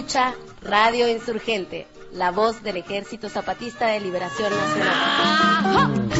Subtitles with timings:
[0.00, 6.10] escucha Radio Insurgente, la voz del Ejército Zapatista de Liberación Nacional.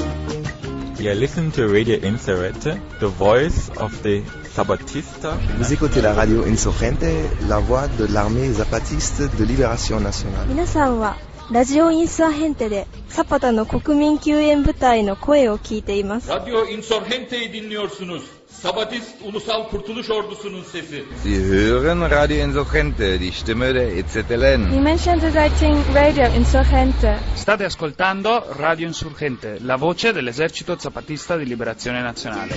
[0.99, 4.23] You listen to Radio Insurgente, the voice of the
[4.55, 5.37] Zapatista.
[5.59, 7.07] Vous écoutez la radio Insurgente,
[7.49, 10.47] la voix de l'armée zapatiste de libération nationale.
[10.49, 11.17] 皆さんは
[11.51, 16.31] ラジオインサーヘンテでサパタの国民救援部隊の声を聞いています。
[16.31, 18.23] Radyo Insurgente'yi dinliyorsunuz.
[18.62, 21.04] Sabatist Ulusal Kurtuluş Ordusu'nun sesi.
[21.24, 24.72] Sie hören Radio Insurgente, die Stimme der EZLN.
[24.72, 27.20] Die Menschen searching Radio Insurgente.
[27.36, 32.56] State ascoltando Radio Insurgente, la voce dell'esercito zapatista di liberazione nazionale.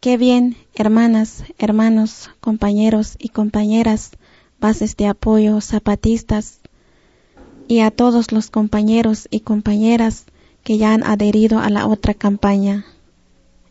[0.00, 4.10] Qué bien, hermanas, hermanos, compañeros y compañeras,
[4.58, 6.59] bases de apoyo zapatistas,
[7.70, 10.24] y a todos los compañeros y compañeras
[10.64, 12.84] que ya han adherido a la otra campaña.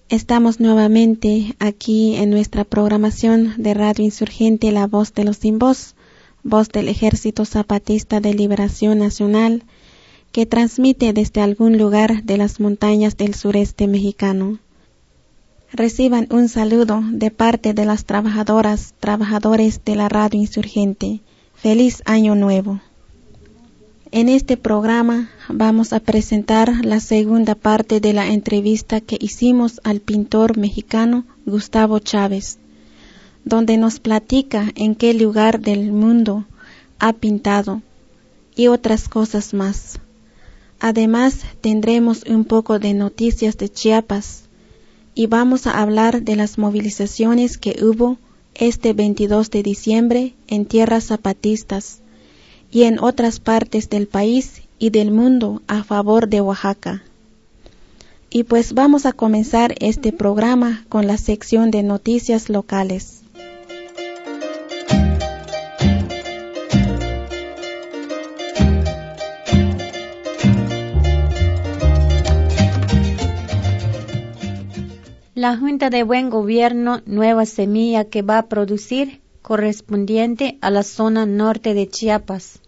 [0.08, 5.96] Estamos nuevamente aquí en nuestra programación de Radio Insurgente La Voz de los Sin Voz,
[6.44, 9.64] voz del Ejército Zapatista de Liberación Nacional,
[10.32, 14.60] que transmite desde algún lugar de las montañas del sureste mexicano.
[15.74, 21.20] Reciban un saludo de parte de las trabajadoras, trabajadores de la radio insurgente.
[21.54, 22.80] Feliz año nuevo.
[24.12, 30.00] En este programa vamos a presentar la segunda parte de la entrevista que hicimos al
[30.00, 32.58] pintor mexicano Gustavo Chávez,
[33.46, 36.46] donde nos platica en qué lugar del mundo
[36.98, 37.84] ha pintado
[38.56, 40.00] y otras cosas más.
[40.80, 44.46] Además tendremos un poco de noticias de Chiapas
[45.14, 48.18] y vamos a hablar de las movilizaciones que hubo
[48.56, 52.02] este 22 de diciembre en tierras zapatistas
[52.72, 57.04] y en otras partes del país y del mundo a favor de Oaxaca.
[58.30, 63.24] Y pues vamos a comenzar este programa con la sección de noticias locales.
[75.34, 81.26] La Junta de Buen Gobierno Nueva Semilla que va a producir correspondiente a la zona
[81.26, 82.60] norte de Chiapas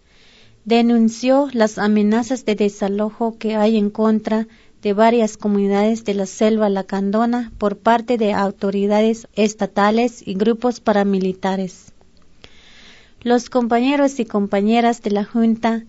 [0.64, 4.46] denunció las amenazas de desalojo que hay en contra
[4.80, 11.92] de varias comunidades de la selva lacandona por parte de autoridades estatales y grupos paramilitares.
[13.22, 15.84] Los compañeros y compañeras de la Junta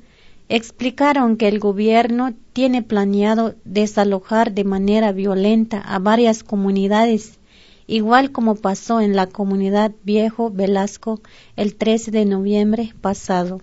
[0.50, 7.40] explicaron que el gobierno tiene planeado desalojar de manera violenta a varias comunidades,
[7.88, 11.22] igual como pasó en la comunidad Viejo Velasco
[11.56, 13.62] el 13 de noviembre pasado.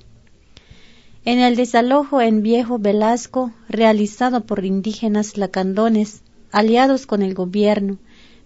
[1.25, 7.99] En el desalojo en Viejo Velasco, realizado por indígenas lacandones, aliados con el gobierno,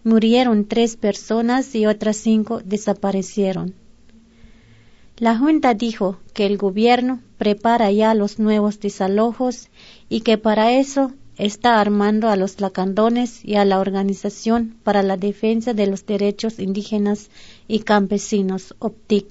[0.02, 3.74] murieron tres personas y otras cinco desaparecieron.
[5.16, 9.68] La Junta dijo que el gobierno prepara ya los nuevos desalojos
[10.08, 15.16] y que para eso está armando a los lacandones y a la Organización para la
[15.16, 17.30] Defensa de los Derechos Indígenas
[17.66, 19.26] y Campesinos, OPTIC,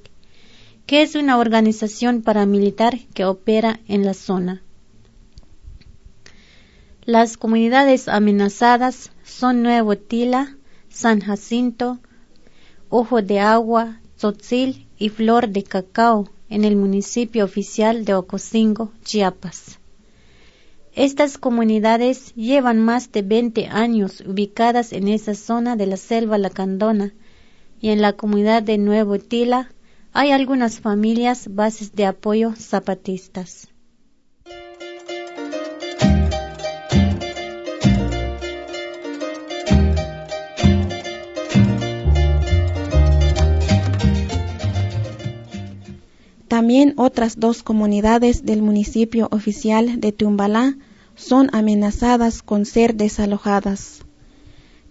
[0.85, 4.61] que es una organización paramilitar que opera en la zona.
[7.05, 10.55] Las comunidades amenazadas son Nuevo Tila,
[10.89, 11.99] San Jacinto,
[12.89, 19.79] Ojo de Agua, Tzotzil y Flor de Cacao en el municipio oficial de Ocosingo, Chiapas.
[20.95, 27.15] Estas comunidades llevan más de 20 años ubicadas en esa zona de la selva lacandona
[27.81, 29.71] y en la comunidad de Nuevo Tila
[30.11, 33.69] hay algunas familias bases de apoyo zapatistas.
[46.47, 50.77] También otras dos comunidades del municipio oficial de Tumbalá
[51.15, 54.01] son amenazadas con ser desalojadas.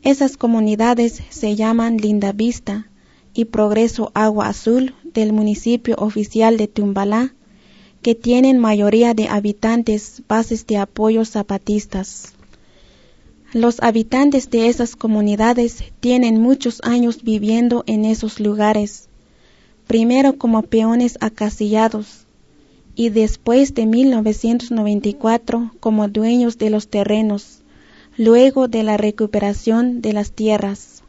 [0.02, 2.88] Esas comunidades se llaman Linda Vista
[3.34, 7.34] y Progreso Agua Azul del municipio oficial de Tumbalá,
[8.02, 12.32] que tienen mayoría de habitantes bases de apoyo zapatistas.
[13.52, 19.08] Los habitantes de esas comunidades tienen muchos años viviendo en esos lugares,
[19.86, 22.26] primero como peones acasillados
[22.94, 27.60] y después de 1994 como dueños de los terrenos,
[28.16, 31.02] luego de la recuperación de las tierras.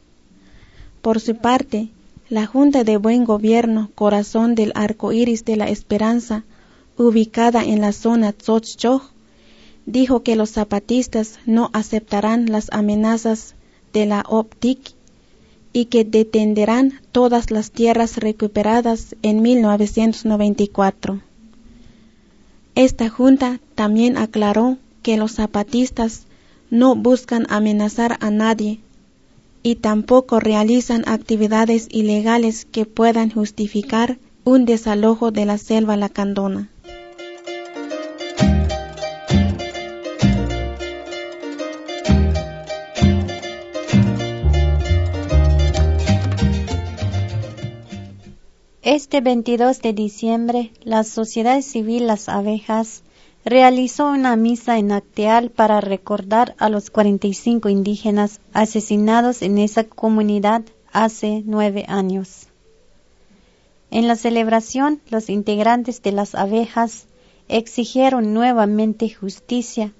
[1.02, 1.88] Por su parte,
[2.30, 6.44] la Junta de Buen Gobierno Corazón del Arco Iris de la Esperanza,
[6.96, 9.02] ubicada en la zona Tzotzchoj,
[9.84, 13.54] dijo que los zapatistas no aceptarán las amenazas
[13.92, 14.94] de la OPTIC
[15.74, 21.20] y que detendrán todas las tierras recuperadas en 1994.
[22.74, 26.26] Esta junta también aclaró que los zapatistas
[26.70, 28.80] no buscan amenazar a nadie
[29.62, 36.68] y tampoco realizan actividades ilegales que puedan justificar un desalojo de la selva lacandona.
[48.84, 53.02] Este 22 de diciembre, la sociedad civil Las Abejas
[53.42, 60.64] realizó una misa en Acteal para recordar a los 45 indígenas asesinados en esa comunidad
[60.92, 62.48] hace nueve años.
[63.90, 67.06] En la celebración, los integrantes de las abejas
[67.48, 69.94] exigieron nuevamente justicia,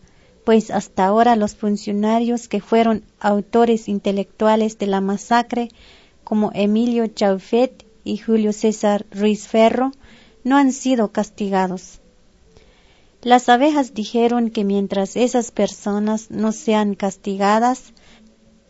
[0.45, 5.71] pues hasta ahora los funcionarios que fueron autores intelectuales de la masacre,
[6.23, 9.93] como Emilio Chaufet y Julio César Ruiz Ferro,
[10.45, 12.01] no han sido castigados.
[13.23, 17.95] Las abejas dijeron que mientras esas personas no sean castigadas,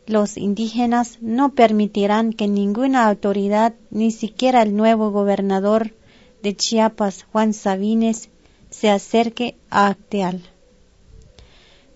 [0.07, 5.93] los indígenas no permitirán que ninguna autoridad, ni siquiera el nuevo gobernador
[6.43, 8.29] de Chiapas, Juan Sabines,
[8.71, 10.43] se acerque a Acteal.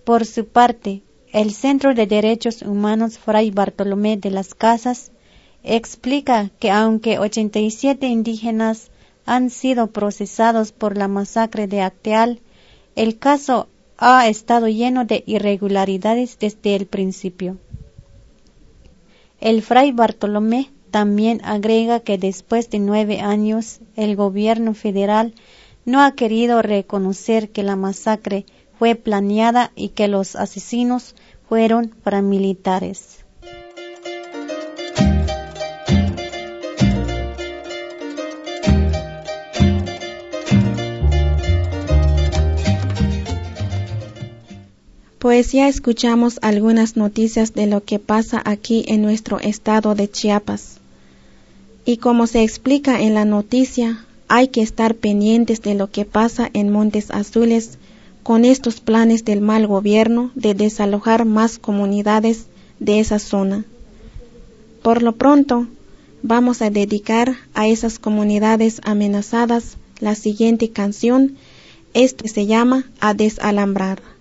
[0.04, 1.02] Por su parte,
[1.32, 5.12] el Centro de Derechos Humanos Fray Bartolomé de las Casas
[5.76, 8.90] explica que aunque 87 indígenas
[9.26, 12.40] han sido procesados por la masacre de Acteal,
[12.96, 13.68] el caso
[13.98, 17.58] ha estado lleno de irregularidades desde el principio.
[19.40, 25.34] El fray Bartolomé también agrega que después de nueve años el gobierno federal
[25.84, 28.46] no ha querido reconocer que la masacre
[28.78, 31.14] fue planeada y que los asesinos
[31.48, 33.17] fueron paramilitares.
[45.18, 50.78] Pues ya escuchamos algunas noticias de lo que pasa aquí en nuestro estado de Chiapas.
[51.84, 56.48] Y como se explica en la noticia, hay que estar pendientes de lo que pasa
[56.52, 57.78] en Montes Azules
[58.22, 62.46] con estos planes del mal gobierno de desalojar más comunidades
[62.78, 63.64] de esa zona.
[64.82, 65.66] Por lo pronto,
[66.22, 71.36] vamos a dedicar a esas comunidades amenazadas la siguiente canción.
[71.92, 74.17] Este se llama A desalambrar.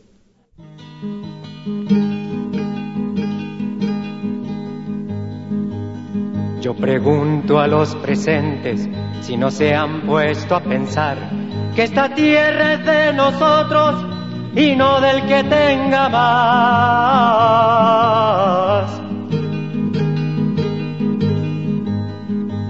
[6.62, 8.90] Yo pregunto a los presentes
[9.22, 11.18] si no se han puesto a pensar
[11.76, 14.06] que esta tierra es de nosotros
[14.56, 16.58] y no del que tenga más.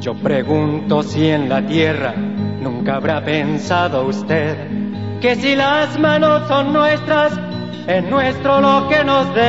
[0.01, 4.77] Yo pregunto si en la tierra nunca habrá pensado usted
[5.21, 7.46] que si las manos son nuestras,
[7.87, 9.43] es nuestro lo que nos dé.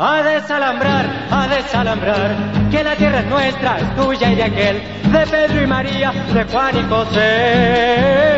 [0.00, 2.36] A desalambrar, a desalambrar,
[2.70, 6.44] que la tierra es nuestra, es tuya y de aquel, de Pedro y María, de
[6.44, 8.28] Juan y José.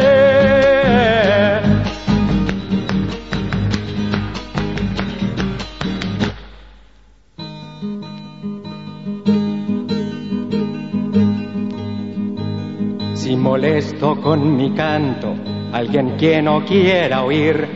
[13.15, 17.69] Si molesto con mi canto, alguien que no quiera oír,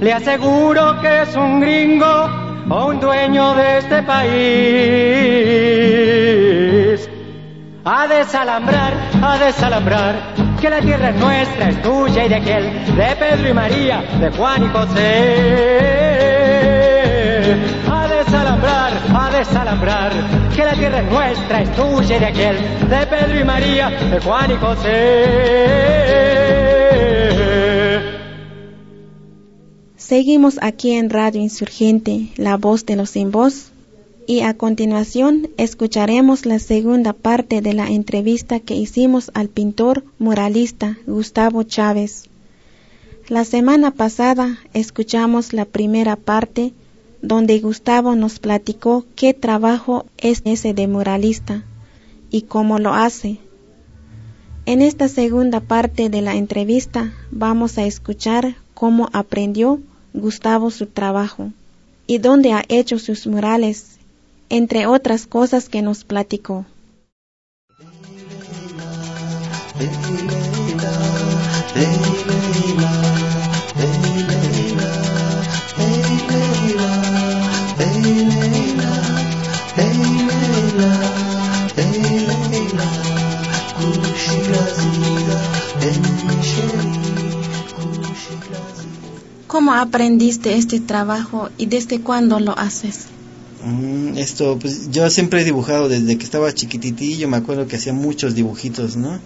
[0.00, 2.28] le aseguro que es un gringo
[2.68, 4.32] o un dueño de este país.
[7.84, 8.92] A desalambrar,
[9.22, 10.14] a desalambrar,
[10.60, 14.30] que la tierra es nuestra, es tuya y de aquel, de Pedro y María, de
[14.30, 15.02] Juan y José.
[17.90, 20.12] A desalambrar, a desalambrar,
[20.54, 22.56] que la tierra es nuestra, es tuya y de aquel,
[22.88, 26.31] de Pedro y María, de Juan y José.
[30.02, 33.70] Seguimos aquí en Radio Insurgente, la voz de los sin voz,
[34.26, 40.98] y a continuación escucharemos la segunda parte de la entrevista que hicimos al pintor muralista
[41.06, 42.24] Gustavo Chávez.
[43.28, 46.72] La semana pasada escuchamos la primera parte
[47.22, 51.64] donde Gustavo nos platicó qué trabajo es ese de muralista
[52.28, 53.38] y cómo lo hace.
[54.66, 59.80] En esta segunda parte de la entrevista vamos a escuchar cómo aprendió
[60.14, 61.52] Gustavo su trabajo
[62.06, 63.98] y dónde ha hecho sus murales,
[64.48, 66.66] entre otras cosas que nos platicó.
[89.52, 93.00] ¿Cómo aprendiste este trabajo y desde cuándo lo haces?
[93.62, 97.92] Mm, esto, pues yo siempre he dibujado desde que estaba chiquititillo, me acuerdo que hacía
[97.92, 99.18] muchos dibujitos, ¿no?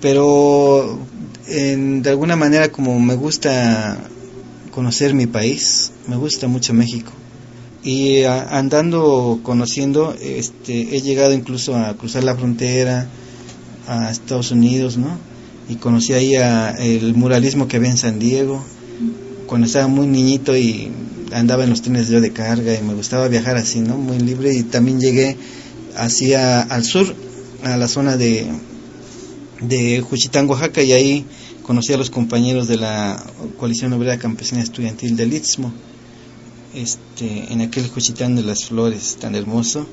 [0.00, 0.98] Pero
[1.46, 3.98] de alguna manera como me gusta
[4.72, 7.12] conocer mi país, me gusta mucho México.
[7.84, 13.06] Y andando conociendo, este, he llegado incluso a cruzar la frontera
[13.86, 15.16] a Estados Unidos, ¿no?
[15.68, 18.64] Y conocí ahí a el muralismo que había en San Diego,
[19.50, 20.92] cuando estaba muy niñito y
[21.32, 23.96] andaba en los trenes yo de carga y me gustaba viajar así, ¿no?
[23.96, 25.36] Muy libre y también llegué
[25.96, 27.12] hacia al sur,
[27.64, 28.46] a la zona de,
[29.60, 31.26] de Juchitán, Oaxaca y ahí
[31.64, 33.20] conocí a los compañeros de la
[33.58, 35.72] Coalición Obrera Campesina Estudiantil del Istmo,
[36.72, 39.84] este, en aquel Juchitán de las Flores tan hermoso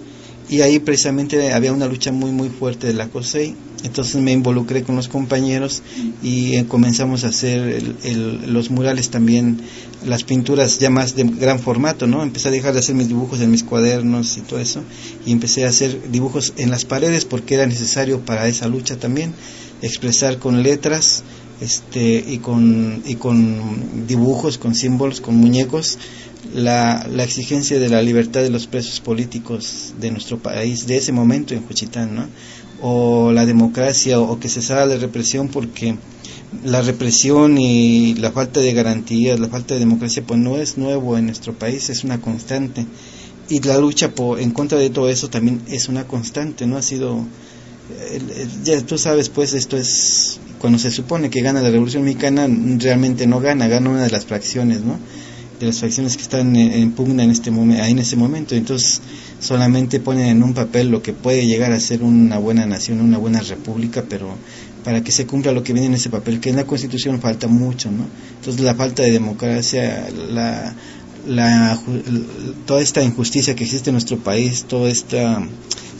[0.49, 3.55] y ahí precisamente había una lucha muy muy fuerte de la COSEI.
[3.83, 5.83] Entonces me involucré con los compañeros
[6.23, 7.83] y eh, comenzamos a hacer
[8.47, 9.61] los murales también
[10.05, 13.41] las pinturas ya más de gran formato no empecé a dejar de hacer mis dibujos
[13.41, 14.83] en mis cuadernos y todo eso
[15.25, 19.33] y empecé a hacer dibujos en las paredes porque era necesario para esa lucha también
[19.81, 21.23] expresar con letras
[21.61, 25.97] este y con y con dibujos con símbolos con muñecos
[26.53, 31.11] la, la, exigencia de la libertad de los presos políticos de nuestro país de ese
[31.11, 32.27] momento en Juchitán, ¿no?
[32.81, 35.95] o la democracia o, que cesara la represión porque
[36.63, 41.17] la represión y la falta de garantías, la falta de democracia pues no es nuevo
[41.17, 42.85] en nuestro país, es una constante
[43.49, 46.81] y la lucha por, en contra de todo eso también es una constante, no ha
[46.81, 47.25] sido
[48.63, 52.47] ya tú sabes pues esto es cuando se supone que gana la revolución mexicana
[52.79, 54.97] realmente no gana, gana una de las fracciones, ¿no?
[55.59, 58.55] De las facciones que están en, pugna en este momento, en ese momento.
[58.55, 59.01] Entonces,
[59.39, 63.17] solamente ponen en un papel lo que puede llegar a ser una buena nación, una
[63.17, 64.35] buena república, pero
[64.83, 67.47] para que se cumpla lo que viene en ese papel, que en la Constitución falta
[67.47, 68.05] mucho, ¿no?
[68.35, 70.75] Entonces, la falta de democracia, la,
[71.27, 71.79] la,
[72.65, 75.45] toda esta injusticia que existe en nuestro país, toda esta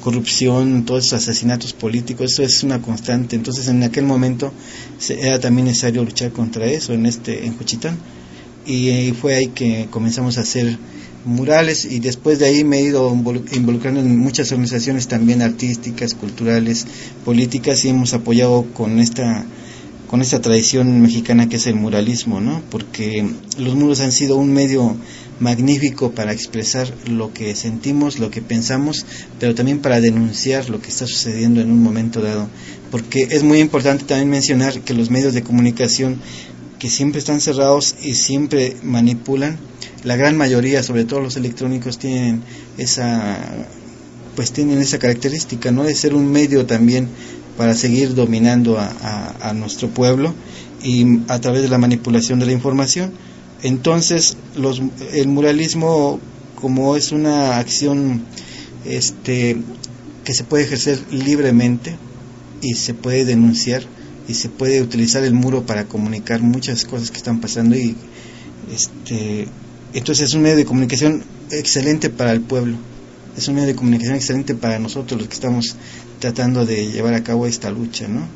[0.02, 3.36] corrupción, todos estos asesinatos políticos, eso es una constante.
[3.36, 4.54] Entonces, en aquel momento
[5.10, 7.98] era también necesario luchar contra eso en este en Juchitán
[8.68, 10.78] y fue ahí que comenzamos a hacer
[11.26, 13.12] murales y después de ahí me he ido
[13.54, 16.86] involucrando en muchas organizaciones también artísticas, culturales,
[17.26, 19.46] políticas y hemos apoyado con esta
[20.10, 22.62] con esta tradición mexicana que es el muralismo, ¿no?
[22.70, 24.96] Porque los muros han sido un medio
[25.42, 29.06] magnífico para expresar lo que sentimos, lo que pensamos,
[29.38, 32.48] pero también para denunciar lo que está sucediendo en un momento dado.
[32.90, 36.22] Porque es muy importante también mencionar que los medios de comunicación
[36.80, 39.58] que siempre están cerrados y siempre manipulan.
[40.04, 42.44] La gran mayoría, sobre todo los electrónicos, tienen
[42.78, 43.68] esa
[44.38, 45.84] pues tienen esa característica, ¿no?
[45.84, 47.10] De ser un medio también
[47.58, 50.32] para seguir dominando a, nuestro pueblo
[50.84, 53.14] y a través de la manipulación de la información.
[53.64, 54.80] Entonces, los,
[55.12, 56.20] el muralismo,
[56.54, 58.22] como es una acción
[58.86, 59.58] este,
[60.24, 61.96] que se puede ejercer libremente
[62.62, 63.88] y se puede denunciar,
[64.28, 67.96] y se puede utilizar el muro para comunicar muchas cosas que están pasando y
[68.74, 69.48] este
[69.94, 72.78] entonces es un medio de comunicación excelente para el pueblo.
[73.38, 75.76] Es un medio de comunicación excelente para nosotros los que estamos
[76.20, 78.28] tratando de llevar a cabo esta lucha no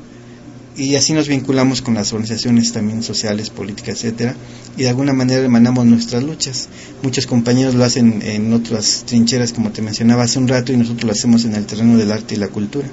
[0.78, 4.36] y así nos vinculamos con las organizaciones también sociales políticas etcétera
[4.78, 6.70] y de alguna manera emanamos nuestras luchas.
[7.04, 11.04] Muchos compañeros lo hacen en otras trincheras como te mencionaba hace un rato y nosotros
[11.04, 12.88] lo hacemos en el terreno del arte y la cultura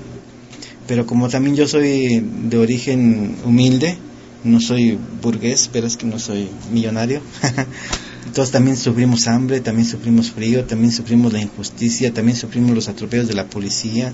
[0.89, 3.99] pero como también yo soy de origen humilde,
[4.43, 7.21] no soy burgués, pero es que no soy millonario.
[8.27, 13.29] Entonces también sufrimos hambre, también sufrimos frío, también sufrimos la injusticia, también sufrimos los atropellos
[13.29, 14.13] de la policía,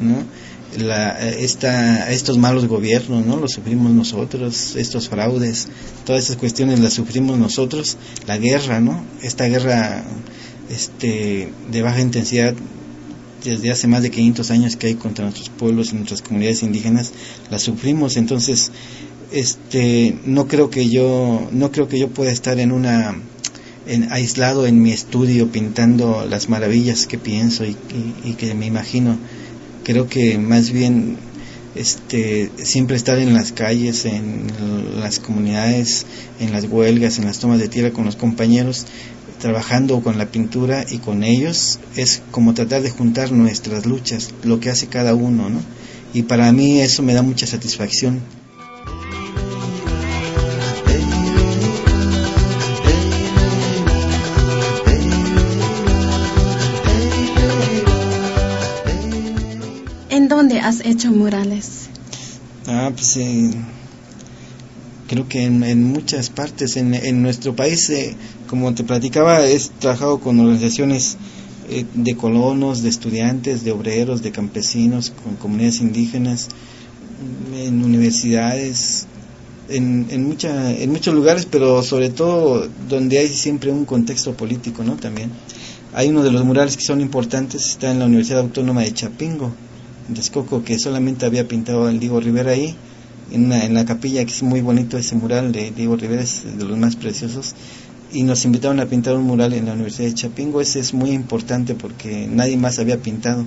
[0.00, 0.22] ¿no?
[0.78, 3.36] La, esta, estos malos gobiernos, ¿no?
[3.36, 5.68] Los sufrimos nosotros, estos fraudes,
[6.06, 9.04] todas esas cuestiones las sufrimos nosotros, la guerra, ¿no?
[9.22, 10.04] Esta guerra
[10.70, 12.54] este, de baja intensidad
[13.44, 17.12] desde hace más de 500 años que hay contra nuestros pueblos y nuestras comunidades indígenas,
[17.50, 18.16] la sufrimos.
[18.16, 18.70] Entonces,
[19.32, 23.16] este, no creo que yo, no creo que yo pueda estar en una,
[23.86, 27.76] en, aislado en mi estudio pintando las maravillas que pienso y,
[28.24, 29.16] y, que me imagino.
[29.84, 31.16] Creo que más bien
[31.74, 34.46] este, siempre estar en las calles, en
[35.00, 36.06] las comunidades,
[36.38, 38.86] en las huelgas, en las tomas de tierra con los compañeros,
[39.42, 44.60] Trabajando con la pintura y con ellos es como tratar de juntar nuestras luchas, lo
[44.60, 45.58] que hace cada uno, ¿no?
[46.14, 48.20] Y para mí eso me da mucha satisfacción.
[60.08, 61.88] ¿En dónde has hecho murales?
[62.68, 63.50] Ah, pues sí
[65.12, 66.78] creo que en, muchas partes.
[66.78, 68.16] En, en nuestro país, eh,
[68.48, 71.18] como te platicaba, he trabajado con organizaciones
[71.68, 76.48] eh, de colonos, de estudiantes, de obreros, de campesinos, con comunidades indígenas,
[77.54, 79.06] en universidades,
[79.68, 84.82] en, en, mucha, en muchos lugares, pero sobre todo donde hay siempre un contexto político,
[84.82, 84.96] ¿no?
[84.96, 85.30] También.
[85.92, 89.52] Hay uno de los murales que son importantes, está en la Universidad Autónoma de Chapingo,
[90.08, 92.74] en Texcoco, que solamente había pintado el Diego Rivera ahí,
[93.32, 96.76] en, la capilla, que es muy bonito ese mural de Diego Rivera, es de los
[96.76, 97.54] más preciosos,
[98.12, 101.10] y nos invitaron a pintar un mural en la Universidad de Chapingo, ese es muy
[101.10, 103.44] importante porque nadie más había pintado.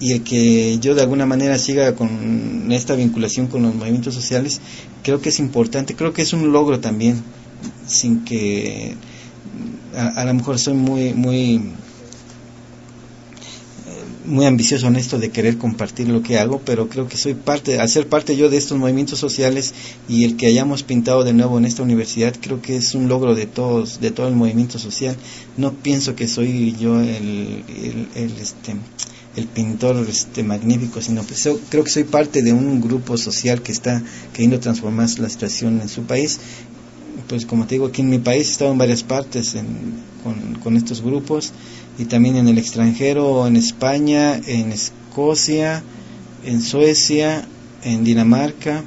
[0.00, 4.60] Y el que yo de alguna manera siga con esta vinculación con los movimientos sociales,
[5.02, 7.22] creo que es importante, creo que es un logro también,
[7.86, 8.94] sin que
[9.94, 11.60] a, lo mejor soy muy muy
[14.24, 17.78] muy ambicioso en esto de querer compartir lo que hago, pero creo que soy parte,
[17.78, 19.74] al ser parte yo de estos movimientos sociales
[20.08, 23.34] y el que hayamos pintado de nuevo en esta universidad, creo que es un logro
[23.34, 25.16] de todos, de todo el movimiento social.
[25.56, 27.64] No pienso que soy yo el,
[28.14, 28.76] el este,
[29.36, 31.24] el pintor este magnífico, sino
[31.70, 35.88] creo que soy parte de un grupo social que está queriendo transformar la situación en
[35.88, 36.40] su país.
[37.28, 39.56] Pues como te digo, aquí en mi país he estado en varias partes
[40.24, 41.52] con, con estos grupos
[42.00, 45.82] y también en el extranjero, en España, en Escocia,
[46.46, 47.46] en Suecia,
[47.84, 48.82] en Dinamarca.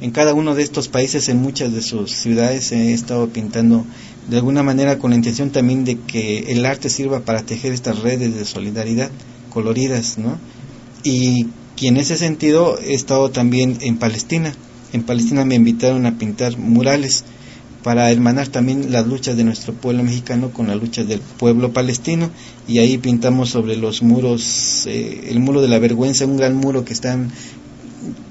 [0.00, 3.84] En cada uno de estos países, en muchas de sus ciudades, he estado pintando
[4.28, 8.00] de alguna manera con la intención también de que el arte sirva para tejer estas
[8.00, 9.10] redes de solidaridad
[9.50, 10.36] coloridas, ¿no?
[11.04, 11.46] Y,
[11.80, 14.52] en ese sentido he estado también en Palestina.
[14.92, 17.24] En Palestina me invitaron a pintar murales
[17.82, 22.30] para hermanar también las luchas de nuestro pueblo mexicano con las luchas del pueblo palestino.
[22.66, 26.84] Y ahí pintamos sobre los muros, eh, el muro de la vergüenza, un gran muro
[26.84, 27.30] que están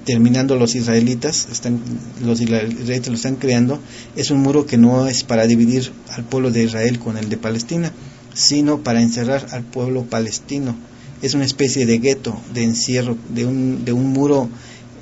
[0.05, 1.79] terminando los israelitas, están,
[2.23, 3.79] los israelitas lo están creando,
[4.15, 7.38] es un muro que no es para dividir al pueblo de Israel con el de
[7.38, 7.91] Palestina,
[8.33, 10.75] sino para encerrar al pueblo palestino.
[11.21, 14.49] Es una especie de gueto, de encierro, de un, de un muro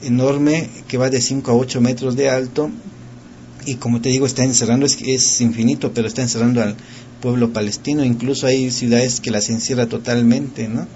[0.02, 2.70] enorme que va de 5 a 8 metros de alto
[3.66, 6.76] y como te digo está encerrando, es, es infinito, pero está encerrando al
[7.22, 10.88] pueblo palestino, incluso hay ciudades que las encierra totalmente, ¿no?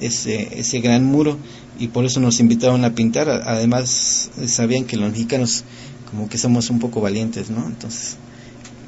[0.00, 1.38] Ese, ese gran muro
[1.78, 5.64] y por eso nos invitaron a pintar, además sabían que los mexicanos
[6.10, 7.66] como que somos un poco valientes, ¿no?
[7.66, 8.16] Entonces,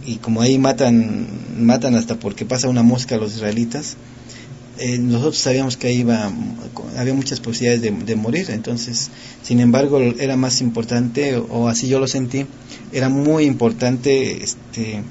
[0.07, 1.27] y como ahí matan,
[1.59, 3.97] matan hasta porque pasa una mosca a los israelitas,
[4.79, 6.31] eh, nosotros sabíamos que iba,
[6.97, 9.11] había muchas posibilidades de, morir, entonces,
[9.43, 12.47] sin embargo, era más importante, o así yo lo sentí,
[12.93, 15.03] era muy importante este,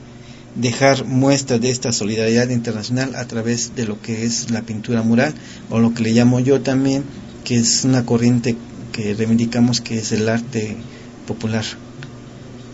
[0.55, 5.33] dejar muestras de esta solidaridad internacional a través de lo que es la pintura mural,
[5.69, 7.03] o lo que le llamo yo también,
[7.43, 8.55] que es una corriente
[8.93, 10.77] que reivindicamos que es el arte
[11.27, 11.65] popular.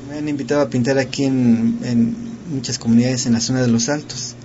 [0.10, 2.16] Me han invitado a pintar aquí en
[2.52, 4.36] muchas comunidades en la zona de los Altos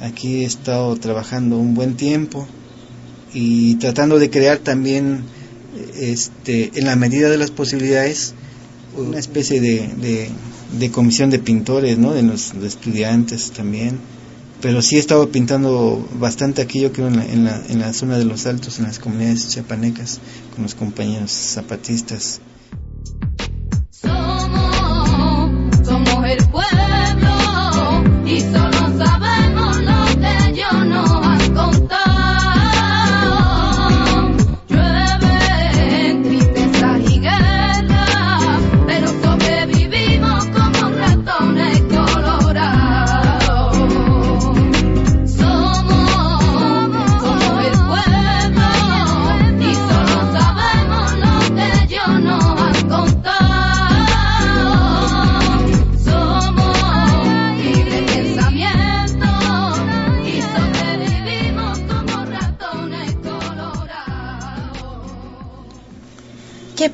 [0.00, 2.46] Aquí he estado trabajando un buen tiempo
[3.34, 5.24] y tratando de crear también,
[5.96, 8.34] este, en la medida de las posibilidades,
[8.96, 10.30] una especie de,
[10.78, 12.14] de, comisión de pintores, ¿no?
[12.14, 13.98] De los estudiantes también.
[14.60, 17.92] Pero sí he estado pintando bastante aquí, yo creo, en la, en la, en la
[17.92, 20.20] zona de los altos, en las comunidades chapanecas,
[20.54, 22.40] con los compañeros zapatistas.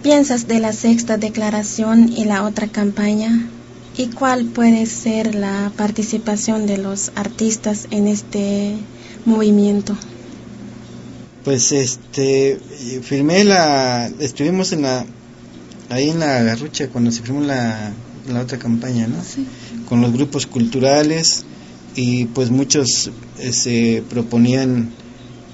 [0.04, 3.48] Piensas de la sexta declaración y la otra campaña?
[3.96, 8.76] ¿Y cuál puede ser la participación de los artistas en este
[9.24, 9.96] movimiento?
[11.42, 12.60] Pues este,
[13.02, 15.06] firmé la, estuvimos en la,
[15.88, 17.90] ahí en la garrucha cuando se firmó la,
[18.28, 19.24] la otra campaña, ¿no?
[19.24, 19.46] Sí.
[19.88, 21.46] Con los grupos culturales
[21.96, 24.90] y pues muchos eh, se proponían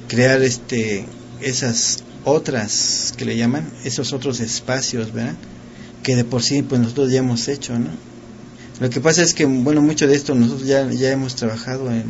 [0.09, 1.05] crear este,
[1.41, 5.35] esas otras que le llaman, esos otros espacios, ¿verdad?
[6.03, 7.89] Que de por sí pues nosotros ya hemos hecho, ¿no?
[8.81, 12.05] Lo que pasa es que, bueno, mucho de esto nosotros ya, ya hemos trabajado en,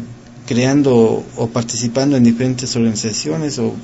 [0.46, 3.75] creando o participando en diferentes organizaciones o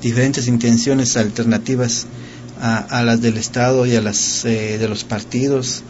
[0.00, 2.06] diferentes intenciones alternativas
[2.60, 5.82] a, las del Estado y a las eh, de los partidos.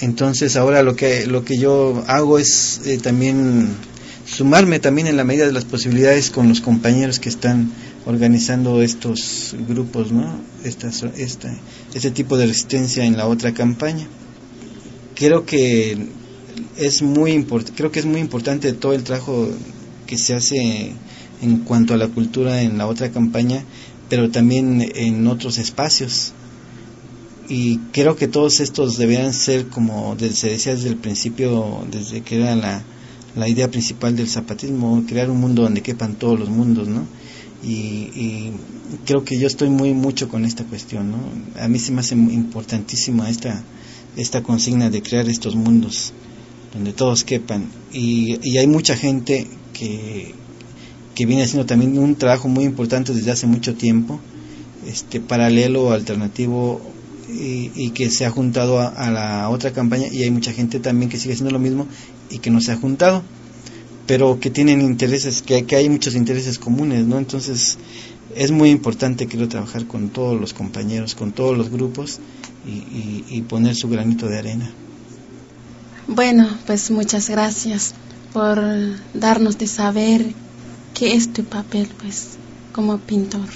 [0.00, 3.68] Entonces ahora lo que lo que yo hago es eh, también
[4.26, 7.70] sumarme también en la medida de las posibilidades con los compañeros que están
[8.06, 10.38] organizando estos grupos, ¿no?
[10.62, 11.54] Esta, esta,
[11.94, 14.06] este tipo de resistencia en la otra campaña.
[15.14, 16.08] Creo que
[16.76, 19.48] es muy import creo que es muy importante todo el trabajo
[20.06, 20.92] que se hace
[21.42, 23.64] en cuanto a la cultura en la otra campaña,
[24.08, 26.32] pero también en otros espacios.
[27.48, 32.36] Y creo que todos estos deberían ser como se decía desde el principio, desde que
[32.36, 32.82] era la,
[33.36, 37.06] la idea principal del zapatismo, crear un mundo donde quepan todos los mundos, ¿no?
[37.64, 38.52] Y, y,
[39.06, 41.18] creo que yo estoy muy mucho con esta cuestión, ¿no?
[41.60, 43.62] A mí se me hace importantísima esta,
[44.16, 46.12] esta consigna de crear estos mundos
[46.74, 47.66] donde todos quepan.
[47.92, 50.34] Y, y hay mucha gente que,
[51.14, 54.20] que viene haciendo también un trabajo muy importante desde hace mucho tiempo,
[54.86, 56.80] este paralelo, alternativo,
[57.28, 60.78] y, y que se ha juntado a, a, la otra campaña y hay mucha gente
[60.78, 61.86] también que sigue haciendo lo mismo
[62.30, 63.22] y que no se ha juntado,
[64.06, 67.18] pero que tienen intereses, que, hay muchos intereses comunes, ¿no?
[67.18, 67.78] Entonces
[68.34, 72.18] es muy importante, quiero trabajar con todos los compañeros, con todos los grupos
[72.66, 74.70] y, y, poner su granito de arena.
[76.08, 77.94] Bueno, pues muchas gracias
[78.32, 78.60] por
[79.14, 80.34] darnos de saber
[80.94, 82.30] qué es tu papel, pues,
[82.72, 83.48] como pintor.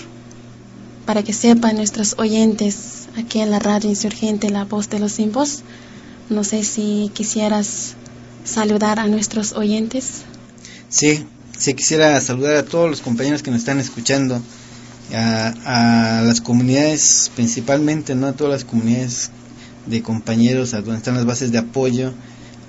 [1.06, 5.32] Para que sepan nuestros oyentes aquí en la radio insurgente La Voz de los Sin
[6.30, 7.94] no sé si quisieras
[8.44, 10.24] saludar a nuestros oyentes.
[10.88, 14.40] Sí, sí quisiera saludar a todos los compañeros que nos están escuchando,
[15.14, 19.30] a, a las comunidades principalmente, no a todas las comunidades
[19.86, 22.12] de compañeros, a donde están las bases de apoyo,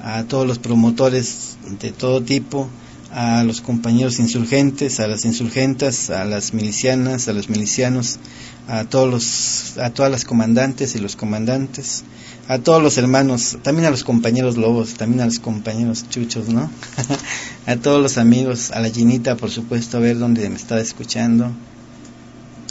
[0.02, 2.70] a todos los promotores de todo tipo,
[3.12, 8.20] a los compañeros insurgentes, a las insurgentas, a las milicianas, a los milicianos,
[8.68, 12.04] a todos los, a todas las comandantes y los comandantes,
[12.50, 16.72] a todos los hermanos, también a los compañeros lobos, también a los compañeros chuchos, ¿no?
[17.68, 21.52] a todos los amigos, a la Ginita, por supuesto, a ver dónde me está escuchando,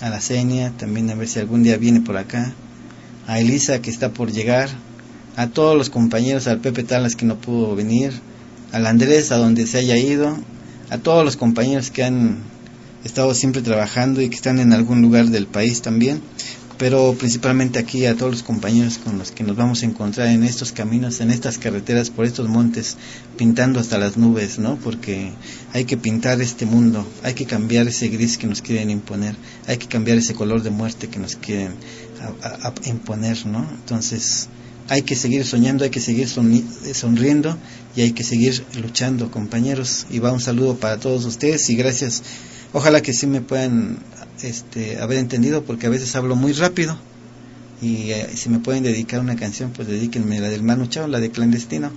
[0.02, 2.54] a la Senia, también a ver si algún día viene por acá,
[3.28, 4.68] a Elisa que está por llegar,
[5.36, 8.14] a todos los compañeros, al Pepe Talas que no pudo venir,
[8.72, 10.36] al Andrés a donde se haya ido,
[10.90, 12.38] a todos los compañeros que han
[13.04, 16.20] estado siempre trabajando y que están en algún lugar del país también,
[16.78, 20.44] pero principalmente aquí a todos los compañeros con los que nos vamos a encontrar en
[20.44, 22.96] estos caminos, en estas carreteras, por estos montes,
[23.36, 24.76] pintando hasta las nubes, ¿no?
[24.76, 25.32] Porque
[25.72, 29.34] hay que pintar este mundo, hay que cambiar ese gris que nos quieren imponer,
[29.66, 31.72] hay que cambiar ese color de muerte que nos quieren
[32.84, 33.68] imponer, ¿no?
[33.70, 34.48] Entonces,
[34.88, 37.58] hay que seguir soñando, hay que seguir sonriendo
[37.94, 40.06] y hay que seguir luchando, compañeros.
[40.10, 42.22] Y va un saludo para todos ustedes y gracias.
[42.72, 43.98] Ojalá que sí me puedan
[44.42, 46.98] este, haber entendido porque a veces hablo muy rápido
[47.81, 51.20] y eh, si me pueden dedicar una canción, pues dedíquenme la del Manu Chao, la
[51.20, 51.90] de Clandestino.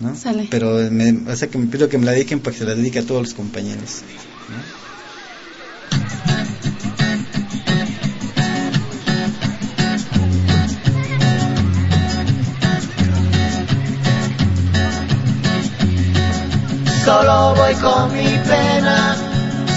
[0.00, 0.14] ¿no?
[0.14, 0.48] Sale.
[0.50, 2.74] Pero me, o sea que me pido que me la dediquen para que se la
[2.74, 4.02] dedique a todos los compañeros.
[4.48, 4.78] ¿no?
[17.04, 19.16] Solo voy con mi pena,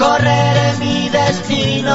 [0.00, 1.94] Correré mi destino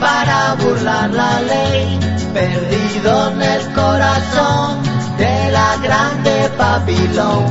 [0.00, 2.00] para burlar la ley,
[2.34, 4.82] perdido en el corazón
[5.18, 7.44] de la grande Babilón.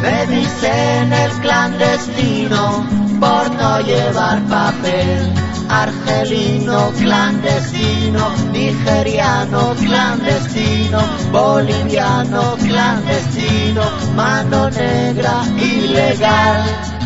[0.00, 2.86] Me dicen el clandestino
[3.20, 5.30] por no llevar papel.
[5.68, 13.82] Argelino clandestino, nigeriano clandestino, boliviano clandestino,
[14.16, 16.97] mano negra ilegal.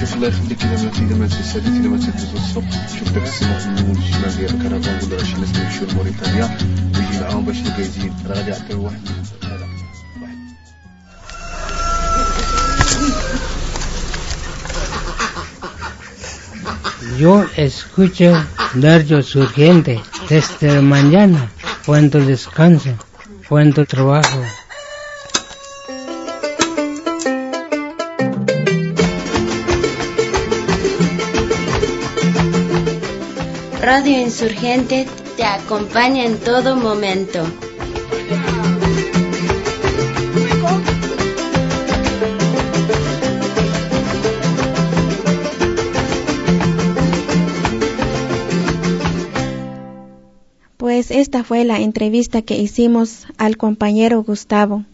[0.00, 3.68] شوف الله يخليك الا ما اذا ما تسالي اذا ما تدوز الصبح شوف داك السماء
[3.68, 6.58] من الشمال ديال الكرفان ولا شي ناس يمشيو لموريتانيا
[6.96, 9.00] ويجي معاهم باش يجي راه غادي يعطيو واحد
[17.18, 18.32] Yo escucho
[18.74, 21.48] Radio Surgente desde mañana,
[21.86, 22.90] cuando descanso,
[23.48, 24.42] cuando trabajo.
[33.91, 37.43] Radio Insurgente te acompaña en todo momento.
[50.77, 54.85] Pues esta fue la entrevista que hicimos al compañero Gustavo.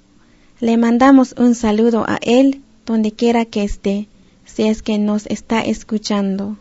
[0.62, 4.08] Le mandamos un saludo a él donde quiera que esté,
[4.46, 6.56] si es que nos está escuchando.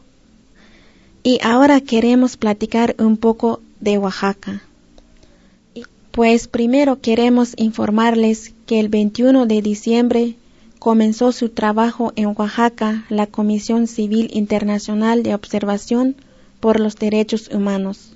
[1.26, 4.62] Y ahora queremos platicar un poco de Oaxaca.
[6.10, 10.34] Pues primero queremos informarles que el 21 de diciembre
[10.78, 16.14] comenzó su trabajo en Oaxaca la Comisión Civil Internacional de Observación
[16.60, 18.12] por los Derechos Humanos.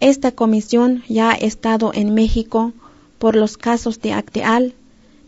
[0.00, 2.72] Esta comisión ya ha estado en México
[3.20, 4.74] por los casos de Acteal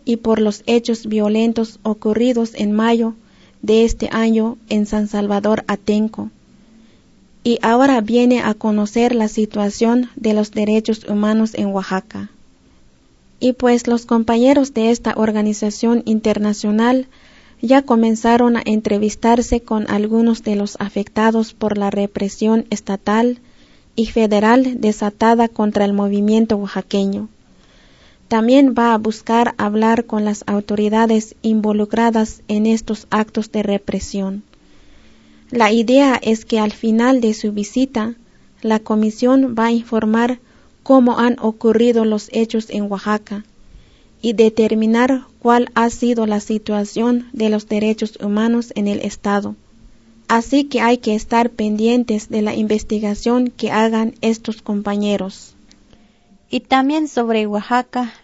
[0.05, 3.15] y por los hechos violentos ocurridos en mayo
[3.63, 6.31] de este año en San Salvador Atenco.
[7.45, 12.31] Y ahora viene a conocer la situación de los derechos humanos en Oaxaca.
[13.41, 17.09] Y pues los compañeros de esta organización internacional
[17.61, 23.39] ya comenzaron a entrevistarse con algunos de los afectados por la represión estatal
[23.95, 27.29] y federal desatada contra el movimiento oaxaqueño.
[28.29, 34.43] También va a buscar hablar con las autoridades involucradas en estos actos de represión.
[35.53, 38.15] La idea es que al final de su visita,
[38.63, 40.39] la comisión va a informar
[40.83, 43.45] cómo han ocurrido los hechos en Oaxaca
[44.23, 49.55] y determinar cuál ha sido la situación de los derechos humanos en el Estado.
[50.27, 55.55] Así que hay que estar pendientes de la investigación que hagan estos compañeros.
[56.49, 58.15] Y también sobre Oaxaca,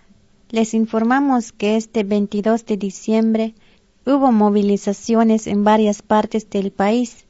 [0.51, 3.55] les informamos que este 22 de diciembre
[4.09, 7.27] hubo movilizaciones en varias partes del país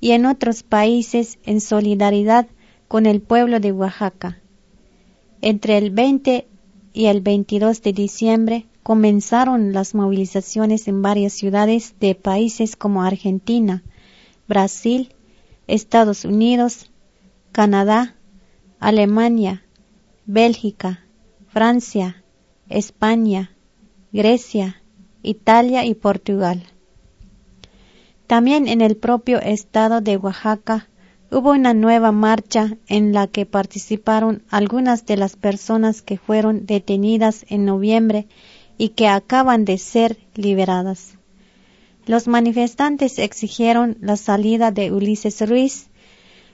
[0.00, 2.46] y en otros países en solidaridad
[2.86, 4.38] con el pueblo de Oaxaca.
[5.42, 6.46] Entre el 20
[6.92, 13.82] y el 22 de diciembre comenzaron las movilizaciones en varias ciudades de países como Argentina,
[14.46, 15.12] Brasil,
[15.66, 16.90] Estados Unidos,
[17.50, 18.14] Canadá,
[18.78, 19.64] Alemania,
[20.26, 21.04] Bélgica,
[21.48, 22.22] Francia,
[22.68, 23.50] España,
[24.12, 24.79] Grecia,
[25.22, 26.64] Italia y Portugal.
[28.26, 30.88] También en el propio estado de Oaxaca
[31.30, 37.44] hubo una nueva marcha en la que participaron algunas de las personas que fueron detenidas
[37.48, 38.26] en noviembre
[38.78, 41.14] y que acaban de ser liberadas.
[42.06, 45.88] Los manifestantes exigieron la salida de Ulises Ruiz,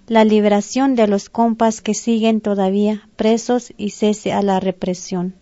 [0.06, 5.34] la liberación de los compas que siguen todavía presos y cese a la represión.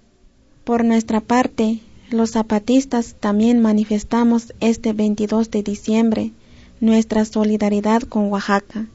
[0.64, 1.80] Por nuestra parte,
[2.14, 6.32] los zapatistas también manifestamos este 22 de diciembre
[6.80, 8.86] nuestra solidaridad con Oaxaca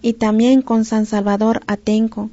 [0.00, 2.30] y también con San Salvador Atenco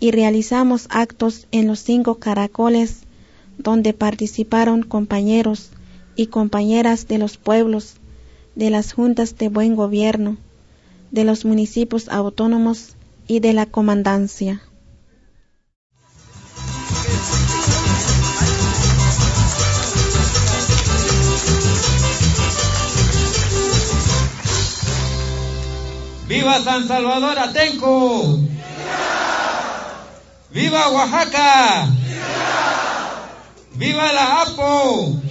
[0.00, 3.00] y realizamos actos en los cinco caracoles
[3.58, 5.70] donde participaron compañeros
[6.16, 7.94] y compañeras de los pueblos,
[8.54, 10.36] de las juntas de buen gobierno,
[11.10, 14.62] de los municipios autónomos y de la comandancia.
[26.34, 28.40] ¡Viva San Salvador Atenco!
[30.50, 31.86] ¡Viva, Oaxaca!
[33.74, 35.22] ¡Viva la APO!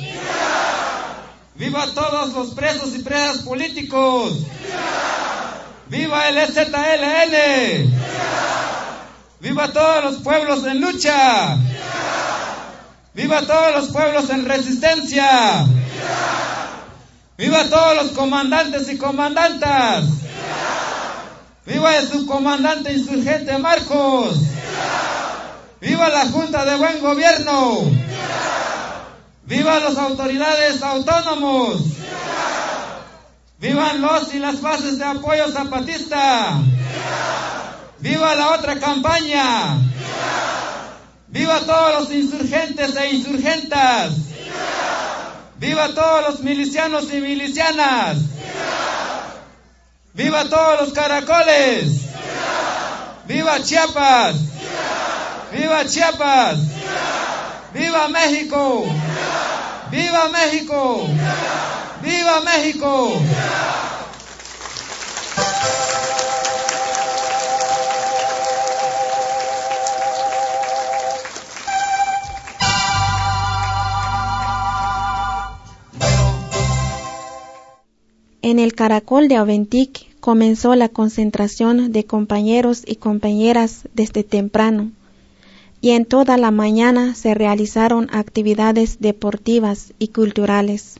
[1.55, 4.45] ¡Viva todos los presos y presas políticos!
[5.87, 7.93] ¡Viva el EZLN!
[9.41, 11.57] ¡Viva todos los pueblos en lucha!
[13.13, 15.65] ¡Viva todos los pueblos en resistencia!
[17.37, 20.05] ¡Viva todos los comandantes y comandantas!
[21.65, 24.37] Viva el subcomandante insurgente Marcos.
[25.79, 27.91] Viva la Junta de Buen Gobierno.
[29.45, 31.81] Viva las autoridades autónomos.
[33.59, 36.59] Vivan los y las bases de apoyo zapatista.
[37.99, 39.77] Viva la otra campaña.
[41.27, 44.13] Viva todos los insurgentes e insurgentas.
[45.59, 48.17] Viva todos los milicianos y milicianas.
[50.15, 52.05] Viva todos los caracoles.
[53.25, 54.35] Viva Chiapas.
[55.51, 56.59] Viva Chiapas.
[57.73, 58.85] Viva México.
[59.89, 61.07] Viva México.
[62.03, 63.21] Viva México.
[78.53, 84.91] En el caracol de Aventic comenzó la concentración de compañeros y compañeras desde temprano
[85.81, 90.99] y en toda la mañana se realizaron actividades deportivas y culturales.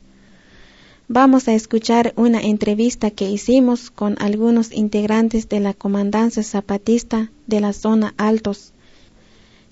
[1.08, 7.60] Vamos a escuchar una entrevista que hicimos con algunos integrantes de la Comandancia Zapatista de
[7.60, 8.74] la zona Altos,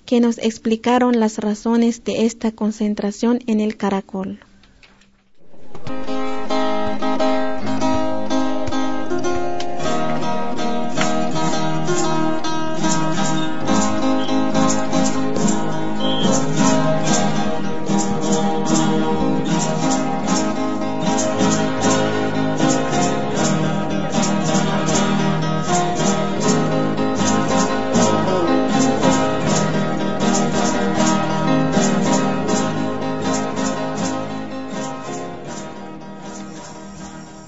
[0.06, 4.38] que nos explicaron las razones de esta concentración en el Caracol.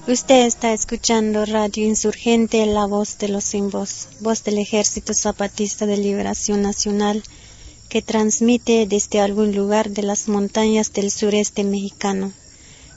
[0.07, 5.87] Usted está escuchando Radio Insurgente, la voz de los sin voz, voz del Ejército Zapatista
[5.87, 7.23] de Liberación Nacional,
[7.89, 12.33] que transmite desde algún lugar de las montañas del sureste mexicano,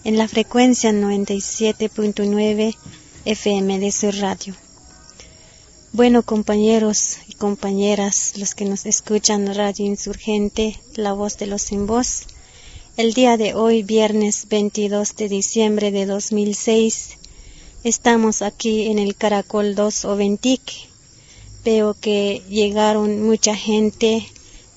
[0.05, 2.77] en la frecuencia 97.9
[3.25, 4.55] FM de su radio.
[5.95, 11.87] Bueno, compañeros y compañeras, los que nos escuchan Radio Insurgente, la voz de los sin
[11.87, 12.27] voz,
[12.99, 17.11] el día de hoy, viernes 22 de diciembre de 2006,
[17.85, 20.61] estamos aquí en el Caracol 2 Oventic.
[21.65, 24.27] Veo que llegaron mucha gente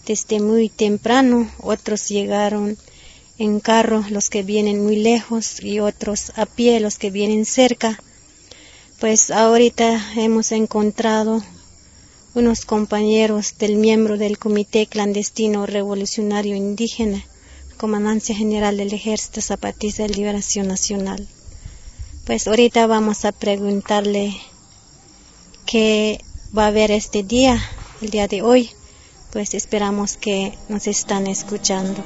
[0.06, 2.78] desde muy temprano, otros llegaron
[3.40, 8.00] en carro, los que vienen muy lejos, y otros a pie, los que vienen cerca.
[9.00, 11.42] Pues ahorita hemos encontrado
[12.36, 17.26] unos compañeros del miembro del Comité Clandestino Revolucionario Indígena
[17.82, 21.28] Comandancia General del Ejército Zapatista de Liberación Nacional.
[22.28, 24.40] Pues ahorita vamos a preguntarle
[25.66, 26.24] qué
[26.56, 27.60] va a haber este día,
[28.04, 28.70] el día de hoy.
[29.34, 32.04] Pues esperamos que nos están escuchando.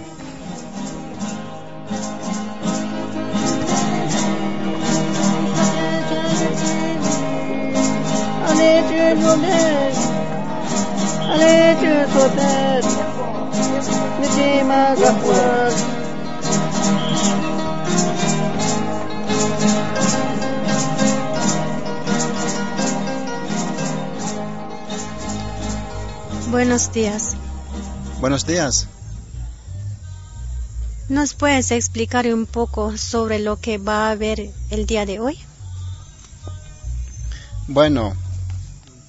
[26.76, 27.38] Buenos días.
[28.20, 28.88] Buenos días.
[31.08, 35.40] ¿Nos puedes explicar un poco sobre lo que va a haber el día de hoy?
[37.70, 38.14] Bueno,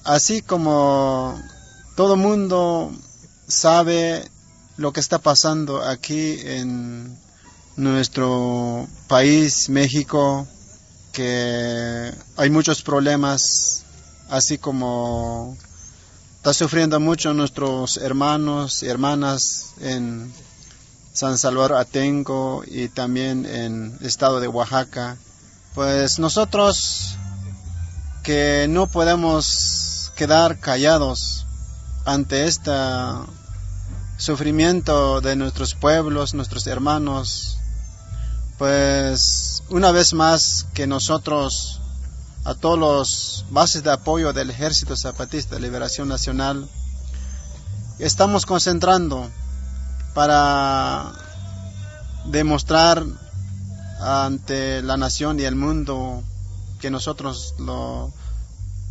[0.05, 1.36] así como
[1.97, 2.93] todo mundo
[3.49, 4.30] sabe
[4.76, 7.18] lo que está pasando aquí en
[7.74, 10.47] nuestro país, México,
[11.11, 13.82] que hay muchos problemas,
[14.30, 15.57] así como
[16.47, 20.32] está sufriendo mucho nuestros hermanos y hermanas en
[21.12, 25.16] San Salvador Atenco y también en el estado de Oaxaca.
[25.74, 27.16] Pues nosotros
[28.22, 31.47] que no podemos quedar callados
[32.05, 33.26] ante esta
[34.16, 37.59] sufrimiento de nuestros pueblos, nuestros hermanos,
[38.57, 41.80] pues una vez más que nosotros,
[42.47, 46.68] a todos los bases de apoyo del Ejército Zapatista de Liberación Nacional,
[47.99, 49.28] estamos concentrando
[50.14, 51.12] para
[52.26, 53.05] demostrar
[54.01, 56.22] ante la nación y el mundo
[56.78, 58.12] que nosotros lo,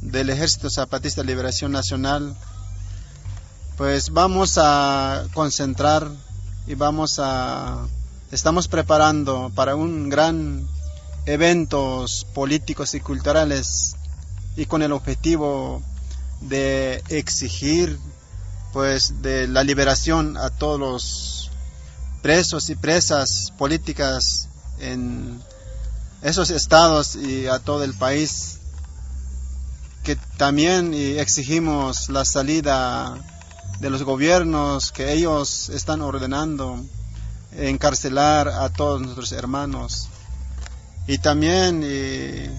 [0.01, 2.35] del Ejército Zapatista de Liberación Nacional
[3.77, 6.11] pues vamos a concentrar
[6.67, 7.87] y vamos a
[8.31, 10.67] estamos preparando para un gran
[11.25, 13.95] eventos políticos y culturales
[14.55, 15.81] y con el objetivo
[16.41, 17.97] de exigir
[18.73, 21.51] pues de la liberación a todos los
[22.21, 24.49] presos y presas políticas
[24.79, 25.41] en
[26.21, 28.59] esos estados y a todo el país
[30.03, 33.15] que también exigimos la salida
[33.79, 36.79] de los gobiernos que ellos están ordenando
[37.57, 40.09] encarcelar a todos nuestros hermanos
[41.07, 42.49] y también y,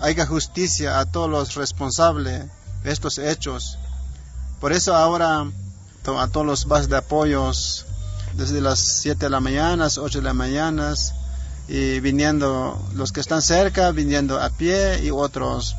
[0.00, 2.44] haya justicia a todos los responsables
[2.82, 3.78] de estos hechos.
[4.60, 5.46] Por eso ahora
[6.18, 7.84] a todos los bases de apoyos
[8.34, 10.94] desde las 7 de la mañana, 8 de la mañana
[11.68, 15.74] y viniendo los que están cerca, viniendo a pie y otros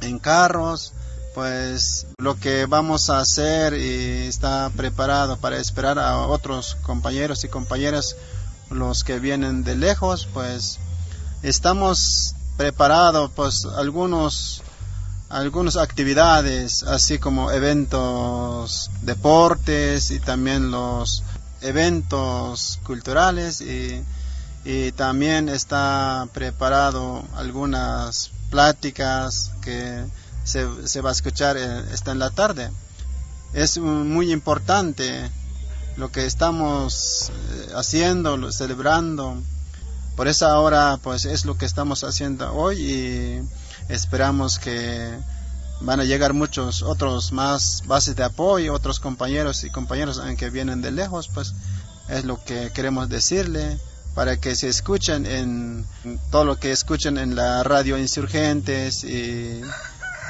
[0.00, 0.94] en carros,
[1.34, 7.48] pues lo que vamos a hacer y está preparado para esperar a otros compañeros y
[7.48, 8.16] compañeras,
[8.70, 10.78] los que vienen de lejos, pues
[11.42, 14.62] estamos preparados, pues algunos
[15.28, 21.22] algunas actividades, así como eventos, deportes y también los
[21.62, 24.04] eventos culturales y,
[24.64, 30.04] y también está preparado algunas pláticas que
[30.44, 32.70] se, se va a escuchar eh, esta en la tarde.
[33.54, 35.30] Es muy importante
[35.96, 39.36] lo que estamos eh, haciendo, celebrando.
[40.16, 43.42] Por eso ahora pues es lo que estamos haciendo hoy y
[43.88, 45.18] esperamos que
[45.80, 50.50] van a llegar muchos otros más bases de apoyo, otros compañeros y compañeras eh, que
[50.50, 51.54] vienen de lejos, pues
[52.08, 53.78] es lo que queremos decirle
[54.14, 59.62] para que se escuchen en en todo lo que escuchen en la radio insurgentes y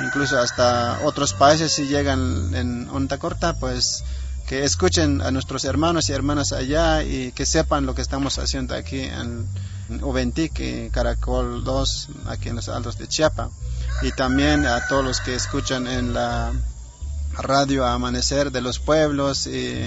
[0.01, 4.05] incluso hasta otros países si llegan en onda corta pues
[4.47, 8.75] que escuchen a nuestros hermanos y hermanas allá y que sepan lo que estamos haciendo
[8.75, 9.47] aquí en,
[9.89, 13.51] y Caracol 2 aquí en los Altos de Chiapa.
[14.03, 16.53] Y también a todos los que escuchan en la
[17.35, 19.83] radio Amanecer de los Pueblos y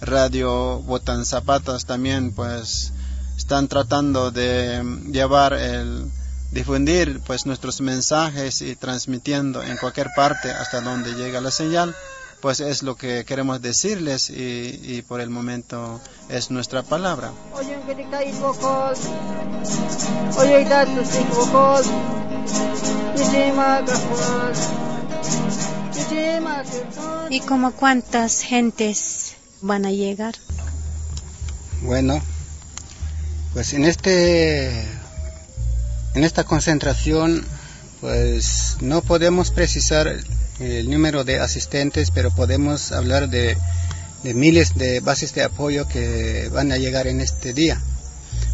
[0.00, 2.92] radio Botan Zapatas también pues
[3.36, 6.10] están tratando de llevar el
[6.50, 11.94] difundir pues nuestros mensajes y transmitiendo en cualquier parte hasta donde llega la señal
[12.42, 17.30] pues es lo que queremos decirles y, y por el momento es nuestra palabra.
[27.30, 30.34] ¿Y como cuántas gentes van a llegar?
[31.82, 32.20] Bueno,
[33.54, 34.80] pues en este
[36.14, 37.44] en esta concentración
[38.00, 40.12] pues no podemos precisar
[40.62, 43.56] el número de asistentes, pero podemos hablar de,
[44.22, 47.80] miles de bases de apoyo que van a llegar en este día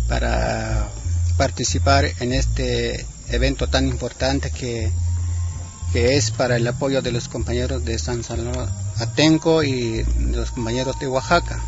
[0.08, 0.88] para
[1.36, 4.90] participar en este evento tan importante que,
[5.92, 10.50] que es para el apoyo de los compañeros de San Salvador Atenco y de los
[10.50, 11.62] compañeros de Oaxaca.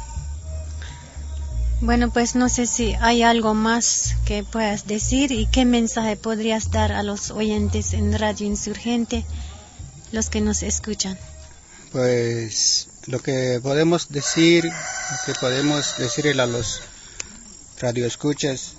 [1.82, 6.70] Bueno, pues no sé si hay algo más que puedas decir y qué mensaje podrías
[6.70, 9.24] dar a los oyentes en Radio Insurgente,
[10.12, 11.18] los que nos escuchan.
[11.92, 16.82] Pues lo que podemos decir, lo que podemos decirle a los
[17.80, 18.74] radioescuchas,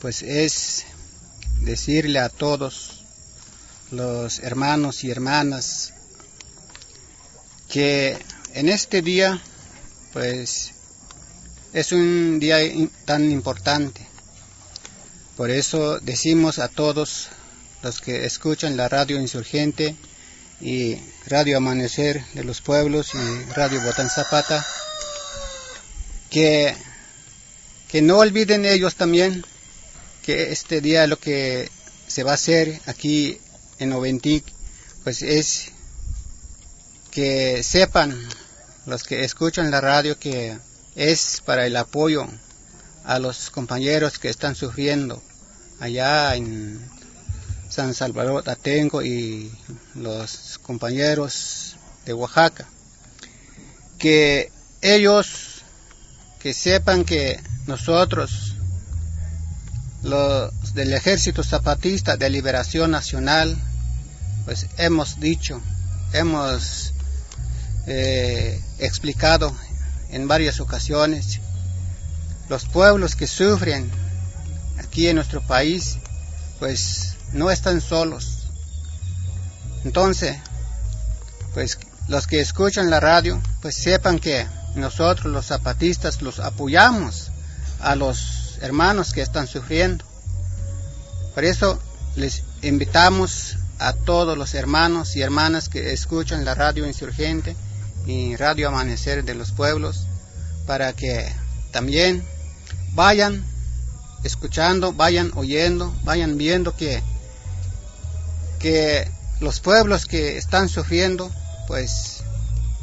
[0.00, 0.84] pues es
[1.60, 3.04] decirle a todos
[3.90, 5.92] los hermanos y hermanas
[7.68, 8.18] que
[8.54, 9.40] en este día,
[10.12, 10.72] pues
[11.72, 12.58] es un día
[13.04, 14.06] tan importante.
[15.36, 17.28] Por eso decimos a todos
[17.82, 19.96] los que escuchan la radio insurgente
[20.60, 24.66] y Radio Amanecer de los Pueblos y Radio Botán Zapata,
[26.28, 26.74] que,
[27.88, 29.44] que no olviden ellos también
[30.22, 31.70] que este día lo que
[32.06, 33.40] se va a hacer aquí
[33.78, 34.44] en Oventic,
[35.02, 35.72] pues es
[37.10, 38.28] que sepan
[38.86, 40.58] los que escuchan la radio que
[40.94, 42.26] es para el apoyo
[43.04, 45.22] a los compañeros que están sufriendo
[45.80, 46.80] allá en
[47.70, 49.50] San Salvador Atenco y
[49.94, 52.66] los compañeros de Oaxaca.
[53.98, 54.50] Que
[54.82, 55.62] ellos
[56.40, 58.56] que sepan que nosotros,
[60.02, 63.56] los del Ejército Zapatista de Liberación Nacional,
[64.44, 65.60] pues hemos dicho,
[66.12, 66.92] hemos
[67.86, 69.54] eh, explicado
[70.10, 71.40] en varias ocasiones
[72.48, 73.88] los pueblos que sufren
[74.78, 75.98] aquí en nuestro país,
[76.58, 78.44] pues no están solos.
[79.84, 80.36] Entonces,
[81.54, 81.78] pues
[82.08, 87.30] los que escuchan la radio, pues sepan que nosotros los zapatistas los apoyamos
[87.80, 90.04] a los hermanos que están sufriendo.
[91.34, 91.80] Por eso
[92.16, 97.56] les invitamos a todos los hermanos y hermanas que escuchan la radio insurgente
[98.06, 100.06] y radio amanecer de los pueblos
[100.66, 101.32] para que
[101.70, 102.24] también
[102.92, 103.44] vayan
[104.22, 107.02] escuchando, vayan oyendo, vayan viendo que,
[108.60, 111.32] que los pueblos que están sufriendo,
[111.66, 112.22] pues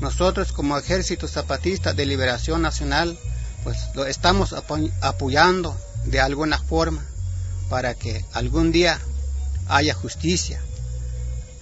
[0.01, 3.17] nosotros como Ejército Zapatista de Liberación Nacional,
[3.63, 4.53] pues lo estamos
[5.01, 7.05] apoyando de alguna forma
[7.69, 8.99] para que algún día
[9.67, 10.61] haya justicia.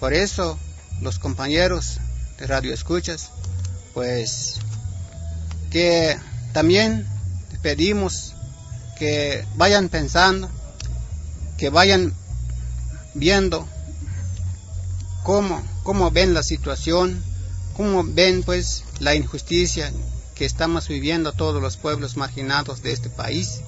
[0.00, 0.58] Por eso
[1.00, 1.98] los compañeros
[2.38, 3.30] de Radio Escuchas,
[3.92, 4.58] pues
[5.70, 6.18] que
[6.52, 7.06] también
[7.60, 8.34] pedimos
[8.98, 10.48] que vayan pensando,
[11.58, 12.14] que vayan
[13.14, 13.68] viendo
[15.26, 17.20] cómo, cómo ven la situación,
[17.76, 19.92] cómo ven pues la injusticia
[20.36, 23.60] que estamos viviendo todos los pueblos marginados de este país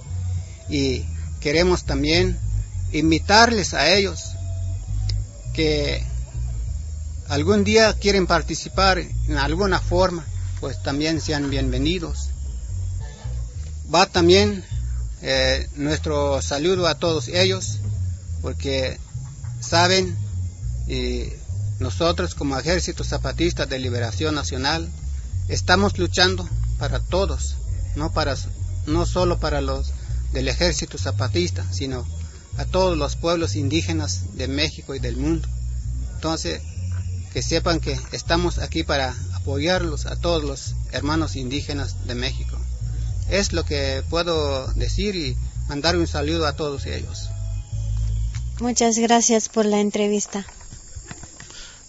[0.68, 1.04] y
[1.40, 2.38] queremos también
[2.92, 4.34] invitarles a ellos
[5.52, 6.04] que
[7.28, 10.24] algún día quieren participar en alguna forma,
[10.60, 12.28] pues también sean bienvenidos.
[13.92, 14.64] Va también
[15.22, 17.78] eh, nuestro saludo a todos ellos,
[18.42, 18.96] porque
[19.60, 20.16] saben,
[20.86, 21.32] y
[21.78, 24.88] nosotros como Ejército Zapatista de Liberación Nacional
[25.48, 26.48] estamos luchando
[26.78, 27.56] para todos,
[27.94, 29.92] no, solo para los
[30.32, 32.06] del Ejército Zapatista, sino
[32.56, 35.48] a todos los pueblos indígenas de México y del mundo.
[36.14, 36.60] Entonces,
[37.32, 42.58] que sepan que estamos aquí para apoyarlos a todos los hermanos indígenas de México.
[43.30, 45.36] Es lo que puedo decir y
[45.68, 47.28] mandar un saludo a todos ellos.
[48.60, 50.44] Muchas gracias por la entrevista.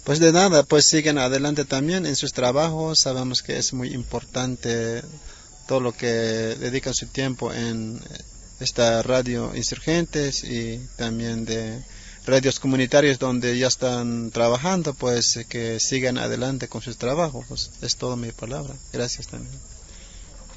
[0.09, 2.97] Pues de nada, pues siguen adelante también en sus trabajos.
[2.97, 5.03] Sabemos que es muy importante
[5.67, 8.01] todo lo que dedican su tiempo en
[8.59, 11.83] esta radio Insurgentes y también de
[12.25, 17.45] radios comunitarias donde ya están trabajando, pues que sigan adelante con sus trabajos.
[17.47, 18.73] Pues, es toda mi palabra.
[18.91, 19.59] Gracias también.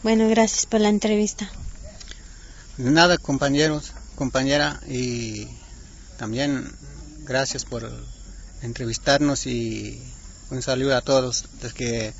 [0.03, 1.53] Bueno, gracias por la entrevista.
[2.79, 5.47] Nada, compañeros, compañera, y
[6.17, 6.73] también
[7.27, 7.93] gracias por
[8.63, 10.03] entrevistarnos y
[10.51, 11.45] un saludo a todos,
[11.75, 12.13] que,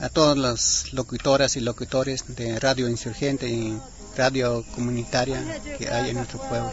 [0.00, 3.78] a todos los locutoras y locutores de Radio Insurgente y
[4.16, 5.42] Radio Comunitaria
[5.78, 6.72] que hay en nuestro pueblo.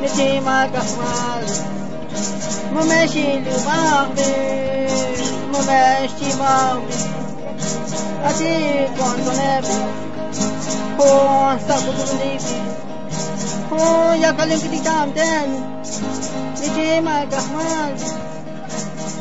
[0.00, 1.44] Nisi makahwal
[2.74, 4.30] Mumeshi lubahbe
[5.52, 6.96] Mumeshi mawbe
[8.28, 8.52] Ati
[8.96, 9.76] kwan tonebe
[10.96, 12.56] Kwan sabu kundibe
[13.68, 15.48] Kwan yakalim kiti tamten
[16.60, 17.92] Nisi makahwal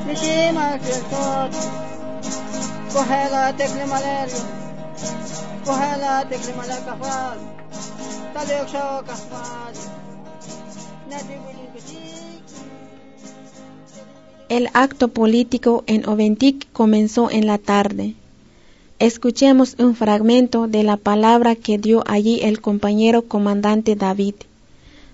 [0.07, 1.51] Nisi makahwal
[2.93, 3.85] Kohela tekli
[5.65, 7.37] Kohela tekli malakahwal
[8.33, 9.94] Tadi yuk syokahwal
[14.47, 18.13] El acto político en Oventic comenzó en la tarde.
[18.99, 24.35] Escuchemos un fragmento de la palabra que dio allí el compañero comandante David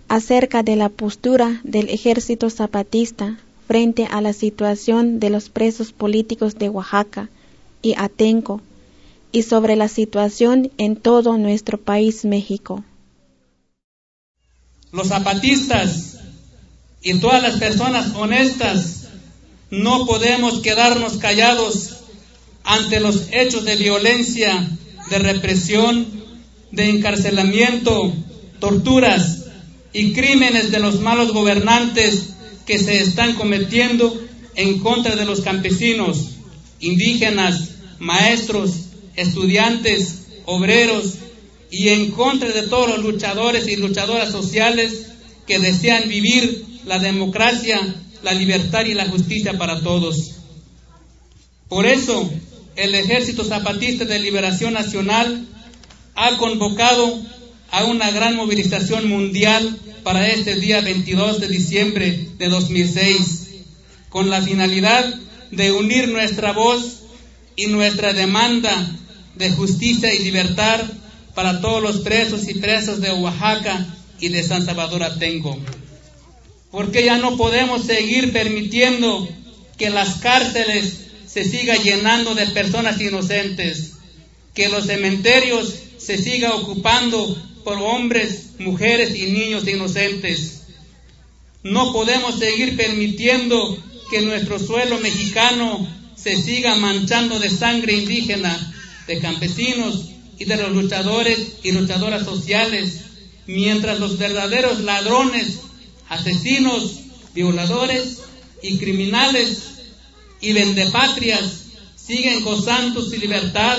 [0.10, 6.56] acerca de la postura del ejército zapatista frente a la situación de los presos políticos
[6.56, 7.30] de Oaxaca
[7.82, 8.60] y Atenco
[9.32, 12.84] y sobre la situación en todo nuestro país México.
[14.92, 16.18] Los zapatistas
[17.02, 19.08] y todas las personas honestas
[19.70, 21.98] no podemos quedarnos callados
[22.64, 24.70] ante los hechos de violencia,
[25.10, 26.06] de represión,
[26.72, 28.14] de encarcelamiento,
[28.60, 29.46] torturas
[29.94, 32.30] y crímenes de los malos gobernantes
[32.66, 34.22] que se están cometiendo
[34.56, 36.32] en contra de los campesinos,
[36.80, 37.70] indígenas,
[38.00, 38.72] maestros,
[39.16, 41.16] estudiantes, obreros
[41.72, 45.08] y en contra de todos los luchadores y luchadoras sociales
[45.48, 47.80] que desean vivir la democracia,
[48.24, 50.32] la libertad y la justicia para todos.
[51.70, 52.30] Por eso,
[52.76, 55.48] el Ejército Zapatista de Liberación Nacional
[56.16, 57.22] ha convocado
[57.72, 63.48] a una gran movilización mundial para este día 22 de diciembre de 2006,
[64.10, 65.16] con la finalidad
[65.52, 67.04] de unir nuestra voz
[67.56, 68.92] y nuestra demanda
[69.36, 70.82] de justicia y libertad
[71.34, 73.86] para todos los presos y presas de Oaxaca
[74.20, 75.58] y de San Salvador Atenco.
[76.72, 79.28] Porque ya no podemos seguir permitiendo
[79.78, 83.94] que las cárceles se sigan llenando de personas inocentes,
[84.54, 90.62] que los cementerios se sigan ocupando por hombres, mujeres y niños inocentes.
[91.64, 93.78] No podemos seguir permitiendo
[94.10, 98.74] que nuestro suelo mexicano se siga manchando de sangre indígena,
[99.08, 100.12] de campesinos
[100.42, 103.02] y de los luchadores y luchadoras sociales,
[103.46, 105.60] mientras los verdaderos ladrones,
[106.10, 106.94] asesinos,
[107.36, 108.24] violadores
[108.64, 109.60] y criminales
[110.40, 111.66] y vendepatrias
[111.96, 113.78] siguen gozando su libertad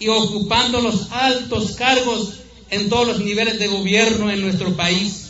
[0.00, 2.40] y ocupando los altos cargos
[2.70, 5.26] en todos los niveles de gobierno en nuestro país.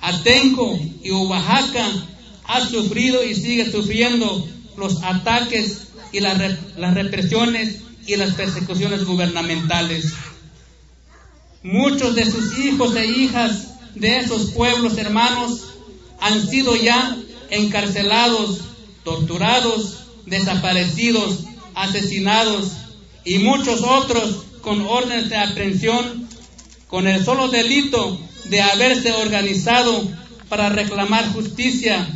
[0.00, 1.86] Atenco y Oaxaca
[2.44, 4.48] ha sufrido y sigue sufriendo
[4.78, 6.38] los ataques y las,
[6.78, 10.14] las represiones y las persecuciones gubernamentales.
[11.62, 15.74] Muchos de sus hijos e hijas de esos pueblos hermanos
[16.18, 17.16] han sido ya
[17.50, 18.60] encarcelados,
[19.04, 21.40] torturados, desaparecidos,
[21.74, 22.72] asesinados
[23.24, 26.28] y muchos otros con órdenes de aprehensión
[26.88, 30.08] con el solo delito de haberse organizado
[30.48, 32.08] para reclamar justicia,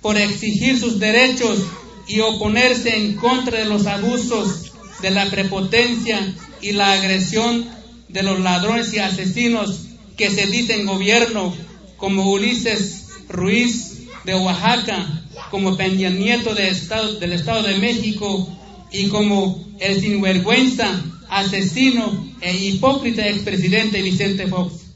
[0.00, 1.58] por exigir sus derechos
[2.06, 4.72] y oponerse en contra de los abusos,
[5.02, 7.66] de la prepotencia y la agresión
[8.08, 9.82] de los ladrones y asesinos
[10.16, 11.54] que se dicen gobierno,
[11.96, 18.48] como Ulises Ruiz de Oaxaca, como Peña estado, del Estado de México
[18.90, 24.86] y como el sinvergüenza, asesino e hipócrita expresidente Vicente Fox.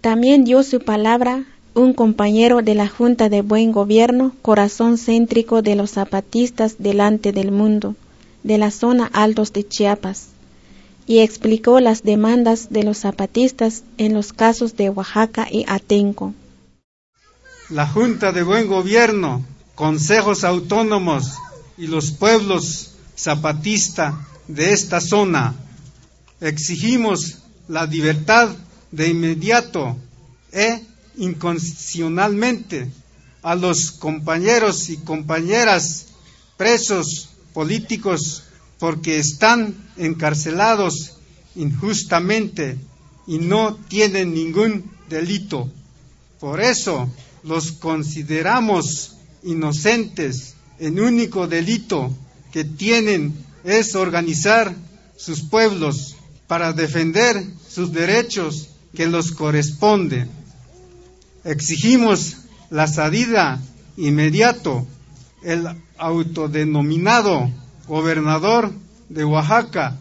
[0.00, 5.76] También dio su palabra un compañero de la Junta de Buen Gobierno, corazón céntrico de
[5.76, 7.94] los zapatistas delante del mundo,
[8.42, 10.28] de la zona Altos de Chiapas,
[11.06, 16.34] y explicó las demandas de los zapatistas en los casos de Oaxaca y Atenco.
[17.70, 21.34] La Junta de Buen Gobierno, consejos autónomos
[21.76, 24.14] y los pueblos zapatistas
[24.48, 25.54] de esta zona
[26.40, 28.54] exigimos la libertad
[28.90, 29.96] de inmediato
[30.52, 30.82] e
[31.16, 32.90] incondicionalmente
[33.42, 36.06] a los compañeros y compañeras
[36.56, 37.27] presos
[37.58, 38.44] políticos
[38.78, 41.14] porque están encarcelados
[41.56, 42.78] injustamente
[43.26, 45.68] y no tienen ningún delito.
[46.38, 47.10] Por eso
[47.42, 50.54] los consideramos inocentes.
[50.78, 52.16] El único delito
[52.52, 53.34] que tienen
[53.64, 54.72] es organizar
[55.16, 56.14] sus pueblos
[56.46, 60.30] para defender sus derechos que los corresponden.
[61.42, 62.36] Exigimos
[62.70, 63.60] la salida
[63.96, 64.86] inmediato
[65.42, 65.66] el
[65.96, 67.50] autodenominado
[67.86, 68.72] gobernador
[69.08, 69.96] de Oaxaca,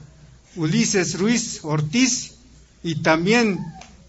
[0.55, 2.38] Ulises Ruiz Ortiz,
[2.83, 3.59] y también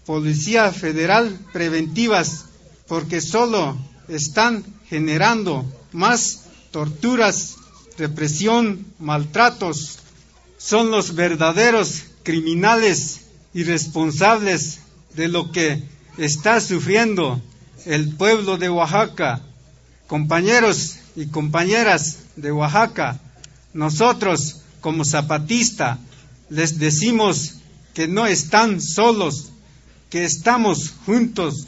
[0.05, 2.45] Policía Federal preventivas,
[2.87, 3.77] porque solo
[4.07, 7.57] están generando más torturas,
[7.97, 9.99] represión, maltratos.
[10.57, 13.21] Son los verdaderos criminales
[13.53, 14.79] y responsables
[15.15, 15.83] de lo que
[16.17, 17.41] está sufriendo
[17.85, 19.41] el pueblo de Oaxaca.
[20.07, 23.19] Compañeros y compañeras de Oaxaca,
[23.73, 25.99] nosotros como zapatista
[26.49, 27.55] les decimos
[27.93, 29.51] que no están solos,
[30.09, 31.67] que estamos juntos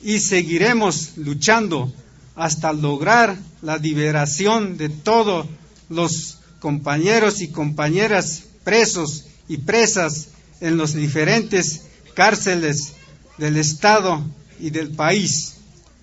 [0.00, 1.92] y seguiremos luchando
[2.36, 5.48] hasta lograr la liberación de todos
[5.88, 10.28] los compañeros y compañeras presos y presas
[10.60, 11.82] en los diferentes
[12.14, 12.92] cárceles
[13.38, 14.24] del Estado
[14.60, 15.54] y del país.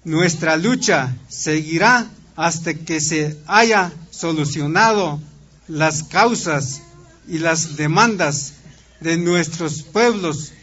[0.04, 5.20] Nuestra lucha seguirá hasta que se haya solucionado
[5.68, 6.82] las causas
[7.28, 8.54] y las demandas
[9.00, 10.54] de nuestros pueblos,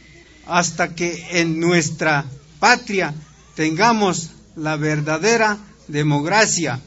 [0.46, 2.24] hasta que en nuestra
[2.58, 3.14] patria
[3.54, 5.58] tengamos la verdadera
[5.88, 6.80] democracia,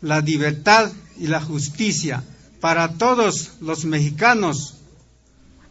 [0.00, 2.22] la libertad y la justicia
[2.60, 4.74] para todos los mexicanos.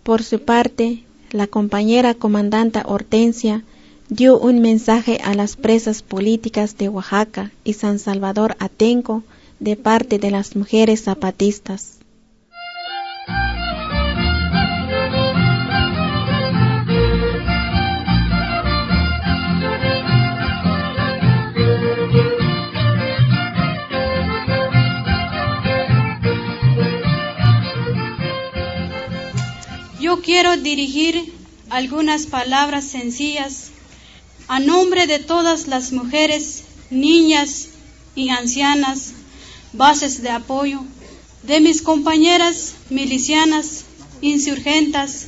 [0.03, 3.63] Por su parte, la compañera comandanta Hortensia
[4.09, 9.23] dio un mensaje a las presas políticas de Oaxaca y San Salvador Atenco
[9.59, 11.93] de parte de las mujeres zapatistas.
[29.99, 31.33] Yo quiero dirigir
[31.71, 33.71] algunas palabras sencillas
[34.47, 37.69] a nombre de todas las mujeres, niñas
[38.15, 39.13] y ancianas,
[39.73, 40.83] bases de apoyo,
[41.43, 43.85] de mis compañeras milicianas,
[44.21, 45.27] insurgentas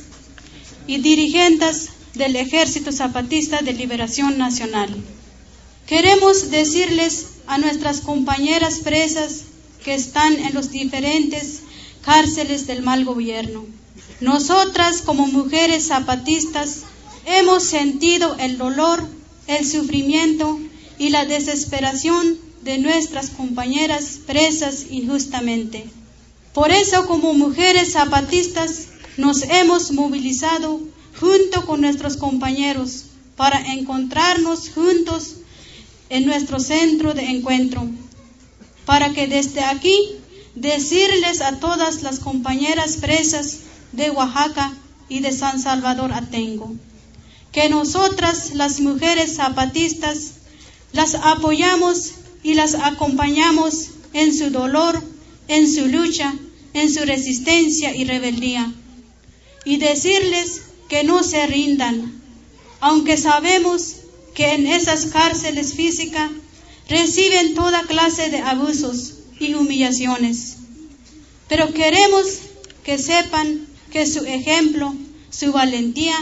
[0.86, 4.94] y dirigentes del Ejército Zapatista de Liberación Nacional.
[5.86, 9.42] Queremos decirles a nuestras compañeras presas
[9.84, 11.60] que están en los diferentes
[12.02, 13.64] cárceles del mal gobierno.
[14.20, 16.82] Nosotras como mujeres zapatistas
[17.28, 19.06] hemos sentido el dolor,
[19.46, 20.58] el sufrimiento
[20.98, 25.84] y la desesperación de nuestras compañeras presas injustamente.
[26.54, 30.80] Por eso como mujeres zapatistas nos hemos movilizado
[31.20, 33.04] junto con nuestros compañeros
[33.36, 35.36] para encontrarnos juntos
[36.10, 37.86] en nuestro centro de encuentro,
[38.86, 39.96] para que desde aquí
[40.54, 43.58] decirles a todas las compañeras presas
[43.92, 44.72] de Oaxaca
[45.08, 46.74] y de San Salvador Atengo,
[47.52, 50.32] que nosotras las mujeres zapatistas
[50.92, 55.02] las apoyamos y las acompañamos en su dolor,
[55.48, 56.34] en su lucha,
[56.74, 58.72] en su resistencia y rebeldía.
[59.64, 62.20] Y decirles que no se rindan,
[62.80, 63.96] aunque sabemos
[64.34, 66.30] que en esas cárceles físicas
[66.88, 70.56] reciben toda clase de abusos y humillaciones.
[71.48, 72.24] Pero queremos
[72.84, 74.94] que sepan que su ejemplo,
[75.30, 76.16] su valentía,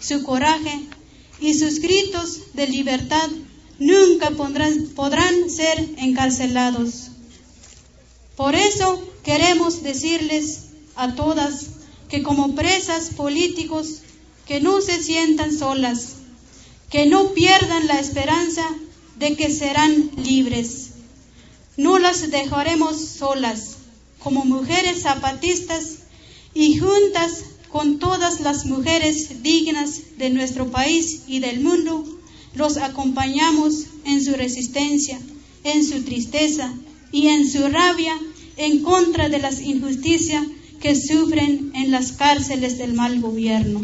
[0.00, 0.80] su coraje
[1.40, 3.28] y sus gritos de libertad
[3.78, 7.10] nunca podrán, ser encarcelados.
[8.36, 11.66] Por eso queremos decirles a todas
[12.08, 14.00] que como presas políticos
[14.46, 16.14] que no se sientan solas,
[16.90, 18.66] que no pierdan la esperanza
[19.16, 20.90] de que serán libres.
[21.76, 23.76] No las dejaremos solas,
[24.18, 26.00] como mujeres zapatistas
[26.52, 32.04] y juntas con todas las mujeres dignas de nuestro país y del mundo,
[32.54, 35.20] los acompañamos en su resistencia,
[35.64, 36.72] en su tristeza
[37.12, 38.18] y en su rabia
[38.56, 40.44] en contra de las injusticias
[40.80, 43.80] que sufren en las cárceles del mal gobierno.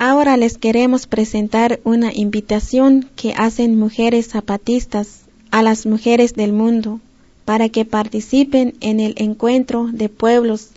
[0.00, 7.00] Ahora les queremos presentar una invitación que hacen mujeres zapatistas a las mujeres del mundo
[7.44, 10.68] para que participen en el encuentro de pueblos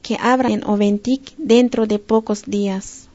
[0.00, 3.10] que habrá en Oventic dentro de pocos días.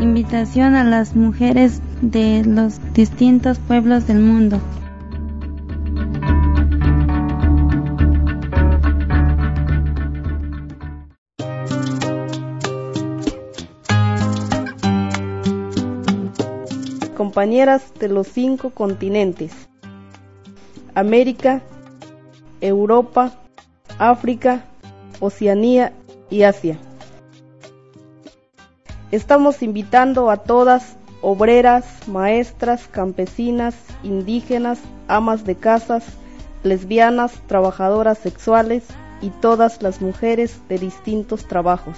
[0.00, 4.62] Invitación a las mujeres de los distintos pueblos del mundo.
[17.24, 19.50] Compañeras de los cinco continentes,
[20.94, 21.62] América,
[22.60, 23.32] Europa,
[23.98, 24.66] África,
[25.20, 25.94] Oceanía
[26.28, 26.76] y Asia.
[29.10, 36.04] Estamos invitando a todas, obreras, maestras, campesinas, indígenas, amas de casas,
[36.62, 38.84] lesbianas, trabajadoras sexuales
[39.22, 41.96] y todas las mujeres de distintos trabajos.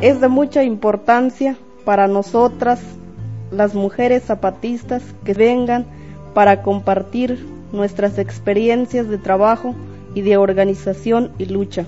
[0.00, 2.80] Es de mucha importancia para nosotras,
[3.50, 5.86] las mujeres zapatistas, que vengan
[6.34, 9.74] para compartir nuestras experiencias de trabajo
[10.14, 11.84] y de organización y lucha.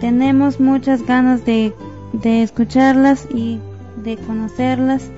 [0.00, 1.72] Tenemos muchas ganas de,
[2.12, 3.58] de escucharlas y
[4.04, 5.10] de conocerlas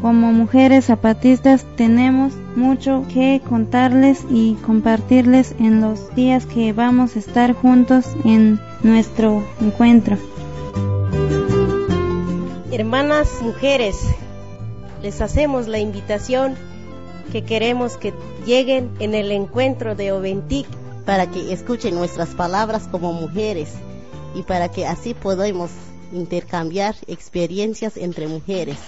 [0.00, 7.18] como mujeres zapatistas tenemos mucho que contarles y compartirles en los días que vamos a
[7.18, 10.18] estar juntos en nuestro encuentro.
[12.70, 13.96] Hermanas mujeres,
[15.02, 16.56] les hacemos la invitación
[17.32, 18.12] que queremos que
[18.44, 20.66] lleguen en el encuentro de Oventic
[21.06, 23.72] para que escuchen nuestras palabras como mujeres
[24.34, 25.70] y para que así podamos
[26.12, 28.78] intercambiar experiencias entre mujeres.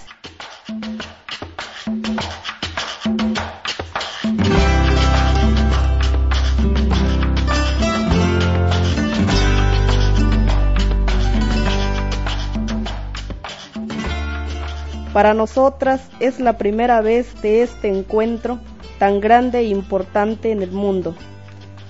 [15.19, 18.61] Para nosotras es la primera vez de este encuentro
[18.99, 21.17] tan grande e importante en el mundo.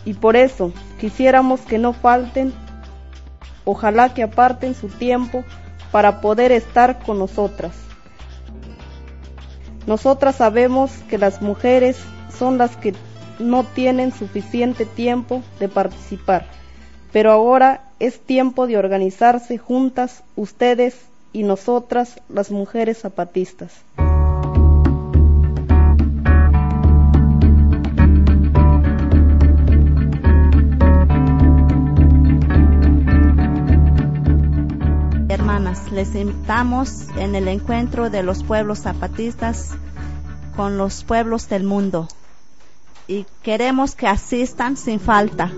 [0.04, 2.54] Y por eso quisiéramos que no falten,
[3.66, 5.44] ojalá que aparten su tiempo
[5.92, 7.87] para poder estar con nosotras.
[9.88, 11.96] Nosotras sabemos que las mujeres
[12.38, 12.92] son las que
[13.38, 16.44] no tienen suficiente tiempo de participar,
[17.10, 20.94] pero ahora es tiempo de organizarse juntas ustedes
[21.32, 23.72] y nosotras las mujeres zapatistas.
[35.98, 39.70] Les invitamos en el encuentro de los pueblos zapatistas
[40.54, 42.06] con los pueblos del mundo
[43.08, 45.50] y queremos que asistan sin falta.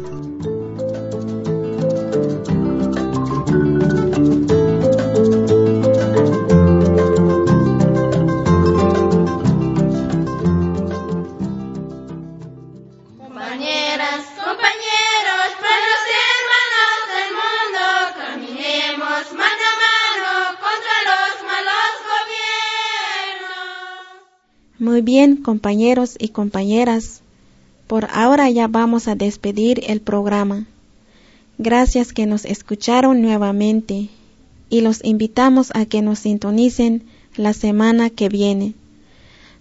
[25.01, 27.23] Muy bien, compañeros y compañeras,
[27.87, 30.67] por ahora ya vamos a despedir el programa.
[31.57, 34.11] Gracias que nos escucharon nuevamente
[34.69, 38.75] y los invitamos a que nos sintonicen la semana que viene.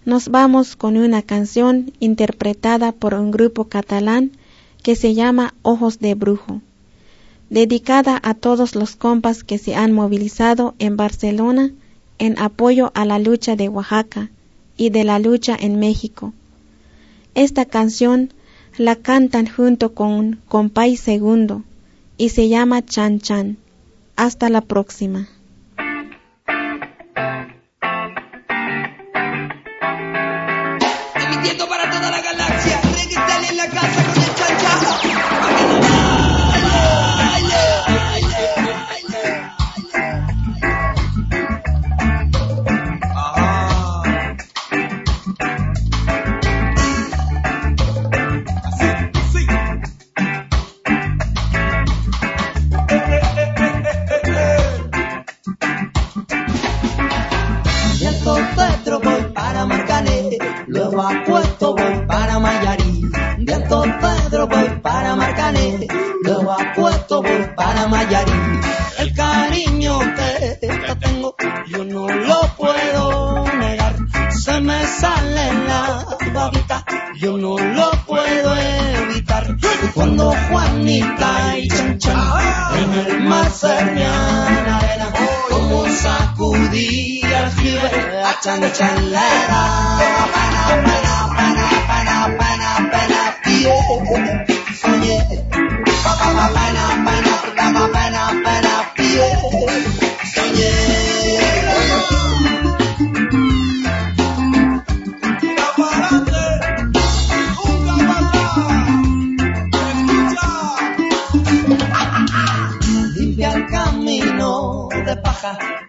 [0.04, 4.32] Nos vamos con una canción interpretada por un grupo catalán
[4.82, 6.60] que se llama Ojos de Brujo,
[7.48, 11.70] dedicada a todos los compas que se han movilizado en Barcelona
[12.18, 14.28] en apoyo a la lucha de Oaxaca
[14.80, 16.32] y de la lucha en México.
[17.34, 18.32] Esta canción
[18.78, 21.64] la cantan junto con Compay Segundo
[22.16, 23.58] y se llama Chan Chan.
[24.16, 25.28] Hasta la próxima.
[60.66, 63.02] Luego a Puerto voy para Mayarí.
[63.38, 65.86] Viento Pedro voy para Marcané,
[66.22, 68.32] luego a Puerto voy para Mayarí.
[68.98, 71.34] El cariño que te tengo
[71.68, 73.96] yo no lo puedo negar,
[74.30, 76.84] se me sale la babita,
[77.18, 79.56] yo no lo puedo evitar.
[79.94, 82.18] Cuando Juanita y Chan Chan
[82.82, 85.12] en el mar se arena,
[85.48, 87.19] como sacudía
[87.60, 89.62] el jibe a Chan Chan le da
[90.32, 93.74] pena, pena, pena, pena, pena, pena, pie,
[94.80, 95.16] soñé,
[96.04, 99.26] pa, pa, pa, pena, pena, pa, pa, pena, pena, pie,
[100.34, 100.99] soñé.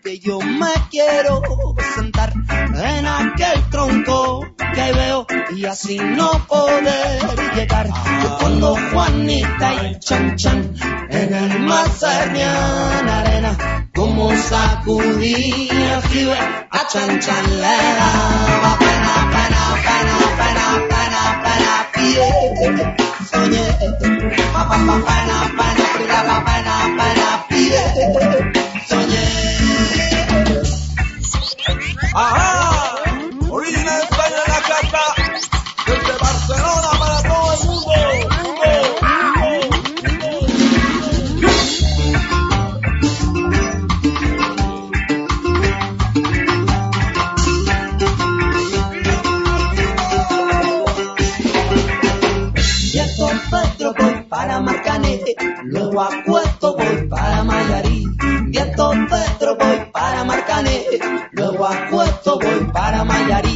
[0.04, 1.42] Que yo me quiero
[1.96, 7.22] sentar en aquel tronco que veo y así no poder
[7.56, 7.90] llegar.
[8.40, 10.76] Cuando Juanita y Chan Chan
[11.10, 16.38] en el sernían arena como sacudía jibe
[16.72, 22.96] a Chan Chan le daba pena, pena, pena, pena, pena, pena,
[23.30, 28.61] soñé pena, pena, pena, pena,
[32.14, 32.96] Ajá.
[33.50, 35.00] Origina de España la carta.
[35.88, 37.92] Desde Barcelona para todo el mundo.
[52.92, 58.06] Llego a Petro, voy para Marcanete, luego a Cueto voy para Mayarí.
[58.48, 61.00] Viento Petro, voy para Marcanete,
[62.24, 63.51] el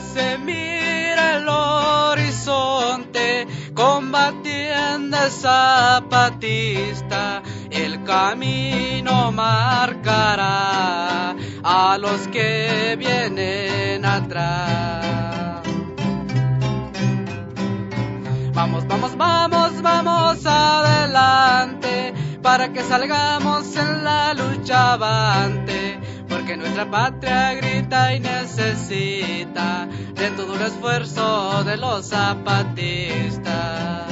[0.00, 7.42] Se mira el horizonte combatiendo el zapatista.
[7.70, 15.62] El camino marcará a los que vienen atrás.
[18.54, 25.77] Vamos, vamos, vamos, vamos adelante para que salgamos en la lucha avante
[26.48, 34.08] porque nuestra patria grita y necesita de todo el esfuerzo de los zapatistas.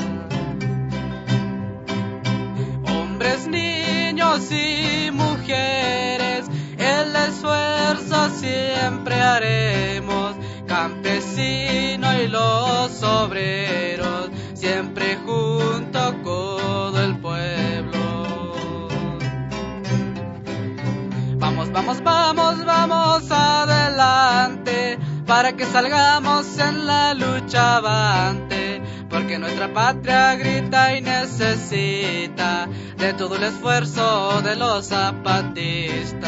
[2.85, 6.45] Hombres, niños y mujeres,
[6.77, 16.56] el esfuerzo siempre haremos, campesino y los obreros, siempre junto con
[21.77, 30.97] Vamos, vamos, vamos, adelante para que salgamos en la lucha avante, porque nuestra patria grita
[30.97, 32.67] y necesita
[32.97, 36.27] de todo el esfuerzo de los zapatistas.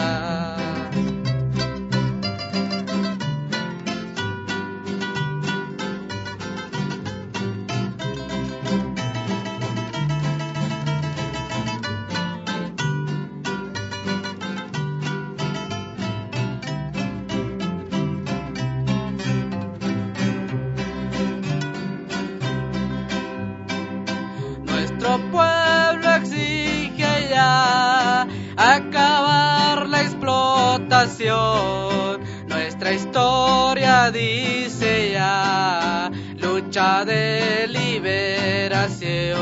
[32.88, 39.36] Nuestra historia dice ya lucha de liberación.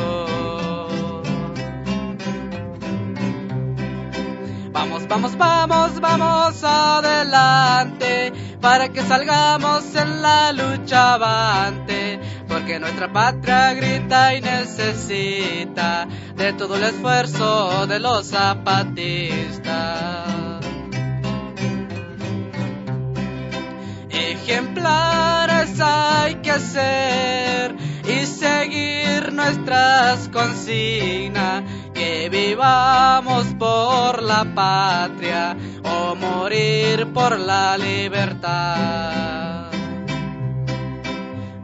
[4.72, 12.18] Vamos, vamos, vamos, vamos adelante para que salgamos en la lucha avante,
[12.48, 20.35] porque nuestra patria grita y necesita de todo el esfuerzo de los zapatistas.
[25.78, 31.62] Hay que ser y seguir nuestras consignas,
[31.92, 39.70] que vivamos por la patria o morir por la libertad.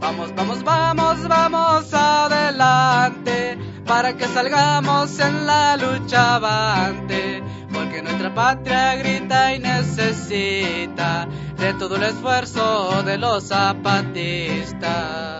[0.00, 7.42] Vamos, vamos, vamos, vamos adelante para que salgamos en la lucha avante,
[7.72, 11.28] porque nuestra patria grita y necesita
[11.62, 15.32] de todo el esfuerzo de los zapatistas.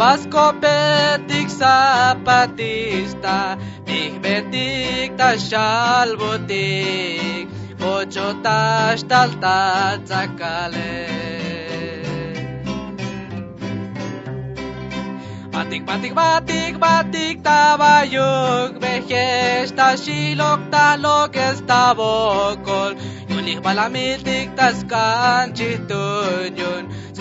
[0.00, 3.38] Bazko petik zapatista,
[3.86, 6.64] nik betik ta xalbutik,
[7.84, 8.60] otxo ta.
[15.70, 22.96] Batik, batik, batik, batik, tabaiuk, behez, ta xilok, ta lok, ez ta bokol,
[23.28, 26.88] Yulik balamiltik, ta eskantzitun, yun,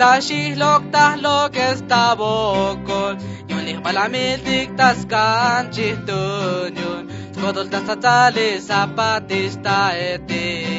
[0.00, 3.20] Tashihlok tahlok estabokol,
[3.52, 7.04] Yulich balamiltik taskan chihtunyun,
[7.36, 10.69] Skodol tasatali zapatista etik.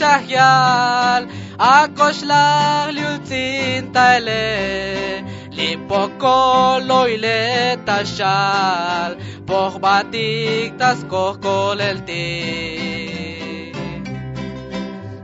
[0.00, 1.28] La shahyal
[1.58, 3.92] akoshlag liutzin
[5.56, 9.16] lipoko loile tashal
[9.46, 12.26] poch batik tas koch kolelti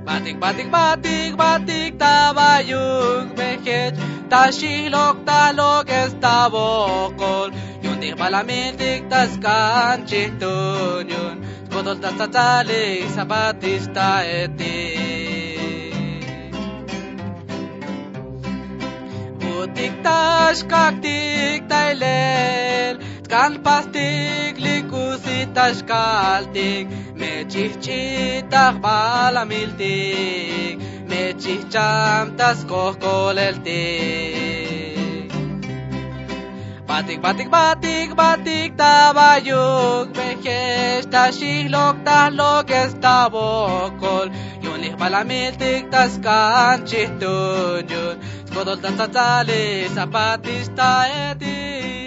[0.04, 3.94] batik batik batik batik tabayuk bechet
[4.30, 7.48] tashilok talok estabokol
[7.82, 11.10] yundih balamitik tas kanchitun
[11.82, 12.64] κοντά στα τα
[13.14, 14.98] θα πάτη στα έτη
[19.60, 28.00] Ο τικτάς κακτικ τα ελέλ Σκάν παστικ λικούσι τα σκάλτικ Με τσιχτσί
[28.48, 34.40] τα χπάλα μιλτικ Με τσιχτσάμ τα σκοχ κολελτικ
[36.86, 37.79] Πάτικ, πάτικ, πάτικ
[38.20, 44.26] patik tabayuk vejesh tashilok tahlok estabokol
[44.64, 48.16] yunih balamitik taskan chihtun yun
[48.48, 49.64] skodol tatatali
[49.96, 50.92] zapatista
[51.24, 51.99] etik